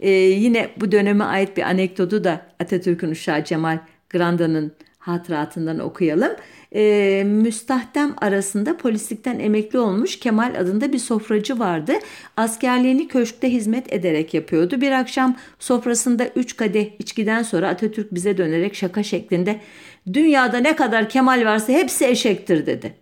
E, 0.00 0.10
yine 0.10 0.70
bu 0.76 0.92
döneme 0.92 1.24
ait 1.24 1.56
bir 1.56 1.62
anekdotu 1.62 2.24
da 2.24 2.46
Atatürk'ün 2.60 3.10
uşağı 3.10 3.44
Cemal 3.44 3.78
Granda'nın 4.10 4.72
hatıratından 4.98 5.78
okuyalım. 5.78 6.32
E, 6.74 7.22
müstahdem 7.26 8.14
arasında 8.20 8.76
polislikten 8.76 9.38
emekli 9.38 9.78
olmuş 9.78 10.18
Kemal 10.20 10.54
adında 10.58 10.92
bir 10.92 10.98
sofracı 10.98 11.58
vardı. 11.58 11.92
Askerliğini 12.36 13.08
köşkte 13.08 13.52
hizmet 13.52 13.92
ederek 13.92 14.34
yapıyordu. 14.34 14.80
Bir 14.80 14.90
akşam 14.90 15.36
sofrasında 15.58 16.28
üç 16.36 16.56
kadeh 16.56 16.86
içkiden 16.98 17.42
sonra 17.42 17.68
Atatürk 17.68 18.14
bize 18.14 18.36
dönerek 18.36 18.74
şaka 18.74 19.02
şeklinde 19.02 19.60
dünyada 20.12 20.58
ne 20.58 20.76
kadar 20.76 21.08
Kemal 21.08 21.44
varsa 21.44 21.72
hepsi 21.72 22.06
eşektir 22.06 22.66
dedi. 22.66 22.94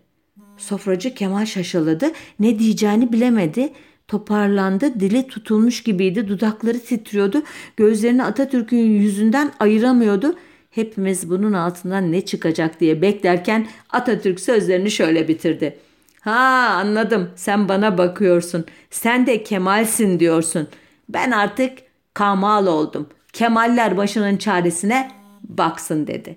Sofracı 0.57 1.15
Kemal 1.15 1.45
şaşaladı. 1.45 2.11
Ne 2.39 2.59
diyeceğini 2.59 3.13
bilemedi. 3.13 3.69
Toparlandı, 4.07 4.99
dili 4.99 5.27
tutulmuş 5.27 5.83
gibiydi, 5.83 6.27
dudakları 6.27 6.79
titriyordu, 6.79 7.43
gözlerini 7.77 8.23
Atatürk'ün 8.23 8.77
yüzünden 8.77 9.51
ayıramıyordu. 9.59 10.35
Hepimiz 10.75 11.29
bunun 11.29 11.53
altından 11.53 12.11
ne 12.11 12.25
çıkacak 12.25 12.79
diye 12.79 13.01
beklerken 13.01 13.67
Atatürk 13.89 14.39
sözlerini 14.39 14.91
şöyle 14.91 15.27
bitirdi. 15.27 15.77
Ha 16.21 16.75
anladım 16.79 17.29
sen 17.35 17.69
bana 17.69 17.97
bakıyorsun. 17.97 18.65
Sen 18.89 19.27
de 19.27 19.43
Kemal'sin 19.43 20.19
diyorsun. 20.19 20.67
Ben 21.09 21.31
artık 21.31 21.71
Kamal 22.13 22.67
oldum. 22.67 23.09
Kemaller 23.33 23.97
başının 23.97 24.37
çaresine 24.37 25.11
baksın 25.43 26.07
dedi. 26.07 26.35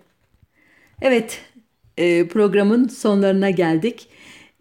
Evet 1.03 1.41
e, 1.97 2.29
programın 2.29 2.89
sonlarına 2.89 3.51
geldik. 3.51 4.09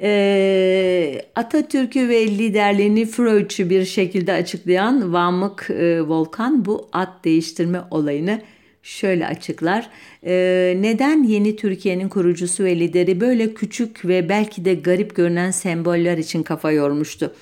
E, 0.01 1.21
Atatürk'ü 1.35 2.09
ve 2.09 2.27
liderliğini 2.27 3.05
Freudçu 3.05 3.69
bir 3.69 3.85
şekilde 3.85 4.33
açıklayan 4.33 5.13
Vamık 5.13 5.69
e, 5.69 6.01
Volkan 6.01 6.65
bu 6.65 6.89
at 6.93 7.25
değiştirme 7.25 7.81
olayını 7.91 8.41
şöyle 8.85 9.27
açıklar. 9.27 9.89
Ee, 10.25 10.77
neden 10.79 11.23
yeni 11.23 11.55
Türkiye'nin 11.55 12.09
kurucusu 12.09 12.63
ve 12.63 12.79
lideri 12.79 13.21
böyle 13.21 13.53
küçük 13.53 14.05
ve 14.05 14.29
belki 14.29 14.65
de 14.65 14.75
garip 14.75 15.15
görünen 15.15 15.51
semboller 15.51 16.17
için 16.17 16.43
kafa 16.43 16.71
yormuştu? 16.71 17.33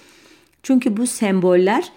Çünkü 0.64 0.98
bu 0.98 1.08
semboller 1.08 1.92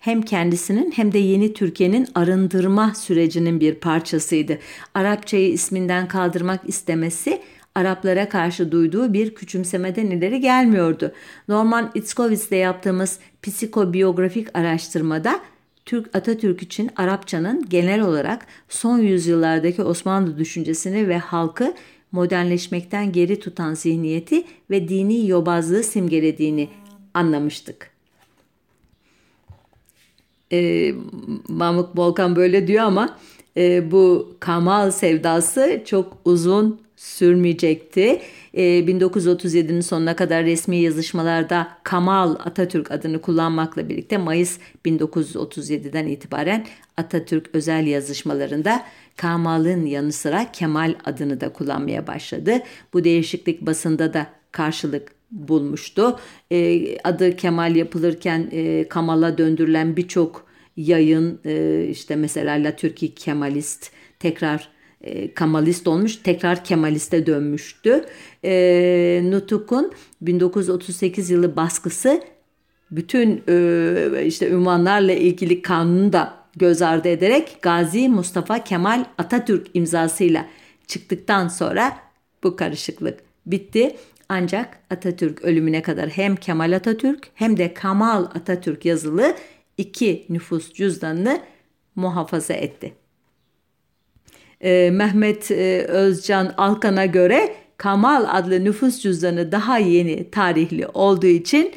hem 0.00 0.22
kendisinin 0.22 0.92
hem 0.96 1.12
de 1.12 1.18
yeni 1.18 1.52
Türkiye'nin 1.52 2.08
arındırma 2.14 2.94
sürecinin 2.94 3.60
bir 3.60 3.74
parçasıydı. 3.74 4.58
Arapçayı 4.94 5.52
isminden 5.52 6.08
kaldırmak 6.08 6.60
istemesi 6.68 7.40
Araplara 7.74 8.28
karşı 8.28 8.72
duyduğu 8.72 9.12
bir 9.12 9.34
küçümsemeden 9.34 10.06
ileri 10.06 10.40
gelmiyordu. 10.40 11.12
Norman 11.48 11.90
Itzkowitz'le 11.94 12.52
yaptığımız 12.52 13.18
psikobiyografik 13.42 14.58
araştırmada 14.58 15.40
Türk 15.84 16.16
Atatürk 16.16 16.62
için 16.62 16.90
Arapçanın 16.96 17.68
genel 17.68 18.00
olarak 18.00 18.46
son 18.68 18.98
yüzyıllardaki 18.98 19.82
Osmanlı 19.82 20.38
düşüncesini 20.38 21.08
ve 21.08 21.18
halkı 21.18 21.74
modernleşmekten 22.12 23.12
geri 23.12 23.40
tutan 23.40 23.74
zihniyeti 23.74 24.44
ve 24.70 24.88
dini 24.88 25.26
yobazlığı 25.26 25.82
simgelediğini 25.82 26.68
anlamıştık. 27.14 27.90
Ee, 30.52 30.94
Mahmut 31.48 31.98
Volkan 31.98 32.36
böyle 32.36 32.66
diyor 32.66 32.84
ama 32.84 33.18
e, 33.56 33.90
bu 33.90 34.36
Kamal 34.40 34.90
sevdası 34.90 35.82
çok 35.84 36.16
uzun 36.24 36.80
sürmeyecekti. 37.02 38.20
E, 38.54 38.62
ee, 38.62 38.80
1937'nin 38.80 39.80
sonuna 39.80 40.16
kadar 40.16 40.44
resmi 40.44 40.76
yazışmalarda 40.76 41.68
Kamal 41.82 42.30
Atatürk 42.30 42.90
adını 42.90 43.20
kullanmakla 43.20 43.88
birlikte 43.88 44.18
Mayıs 44.18 44.58
1937'den 44.86 46.06
itibaren 46.06 46.66
Atatürk 46.96 47.50
özel 47.52 47.86
yazışmalarında 47.86 48.82
Kamal'ın 49.16 49.86
yanı 49.86 50.12
sıra 50.12 50.52
Kemal 50.52 50.94
adını 51.04 51.40
da 51.40 51.48
kullanmaya 51.48 52.06
başladı. 52.06 52.52
Bu 52.92 53.04
değişiklik 53.04 53.60
basında 53.60 54.14
da 54.14 54.26
karşılık 54.52 55.12
bulmuştu. 55.30 56.18
E, 56.52 56.98
adı 56.98 57.36
Kemal 57.36 57.76
yapılırken 57.76 58.48
e, 58.52 58.88
Kamal'a 58.88 59.38
döndürülen 59.38 59.96
birçok 59.96 60.46
yayın 60.76 61.40
e, 61.44 61.84
işte 61.90 62.16
mesela 62.16 62.54
La 62.54 62.76
Türkiye 62.76 63.14
Kemalist 63.14 63.90
tekrar 64.18 64.68
e, 65.02 65.34
Kemalist 65.34 65.88
olmuş 65.88 66.16
tekrar 66.16 66.64
Kemaliste 66.64 67.26
dönmüştü. 67.26 68.04
E, 68.44 69.20
Nutuk'un 69.24 69.92
1938 70.20 71.30
yılı 71.30 71.56
baskısı 71.56 72.22
bütün 72.90 73.42
e, 73.48 74.24
işte 74.26 74.50
ünvanlarla 74.50 75.12
ilgili 75.12 75.62
kanunu 75.62 76.12
da 76.12 76.34
göz 76.56 76.82
ardı 76.82 77.08
ederek 77.08 77.58
Gazi 77.62 78.08
Mustafa 78.08 78.64
Kemal 78.64 79.04
Atatürk 79.18 79.66
imzasıyla 79.74 80.46
çıktıktan 80.86 81.48
sonra 81.48 81.96
bu 82.42 82.56
karışıklık 82.56 83.20
bitti. 83.46 83.96
Ancak 84.28 84.78
Atatürk 84.90 85.42
ölümüne 85.42 85.82
kadar 85.82 86.08
hem 86.08 86.36
Kemal 86.36 86.72
Atatürk 86.72 87.28
hem 87.34 87.56
de 87.56 87.74
Kamal 87.74 88.24
Atatürk 88.24 88.84
yazılı 88.84 89.34
iki 89.78 90.26
nüfus 90.28 90.72
cüzdanını 90.72 91.40
muhafaza 91.96 92.54
etti. 92.54 93.01
Ee, 94.62 94.90
Mehmet 94.92 95.50
e, 95.50 95.82
Özcan 95.88 96.54
Alkan'a 96.56 97.06
göre 97.06 97.54
Kamal 97.76 98.24
adlı 98.28 98.64
nüfus 98.64 99.00
cüzdanı 99.00 99.52
daha 99.52 99.78
yeni 99.78 100.30
tarihli 100.30 100.86
olduğu 100.86 101.26
için 101.26 101.72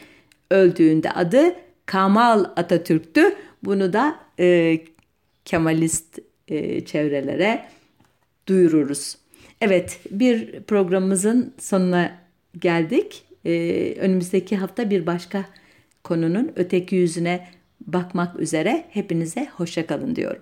öldüğünde 0.51 1.11
adı 1.11 1.55
Kamal 1.85 2.43
Atatürk'tü. 2.55 3.35
Bunu 3.63 3.93
da 3.93 4.15
e, 4.39 4.77
Kemalist 5.45 6.19
e, 6.47 6.85
çevrelere 6.85 7.65
duyururuz. 8.47 9.17
Evet 9.61 9.99
bir 10.11 10.63
programımızın 10.63 11.53
sonuna 11.59 12.11
geldik. 12.59 13.23
E, 13.45 13.95
önümüzdeki 13.99 14.57
hafta 14.57 14.89
bir 14.89 15.05
başka 15.05 15.45
konunun 16.03 16.51
öteki 16.55 16.95
yüzüne 16.95 17.47
bakmak 17.81 18.39
üzere 18.39 18.85
hepinize 18.89 19.45
hoşçakalın 19.45 20.15
diyorum. 20.15 20.41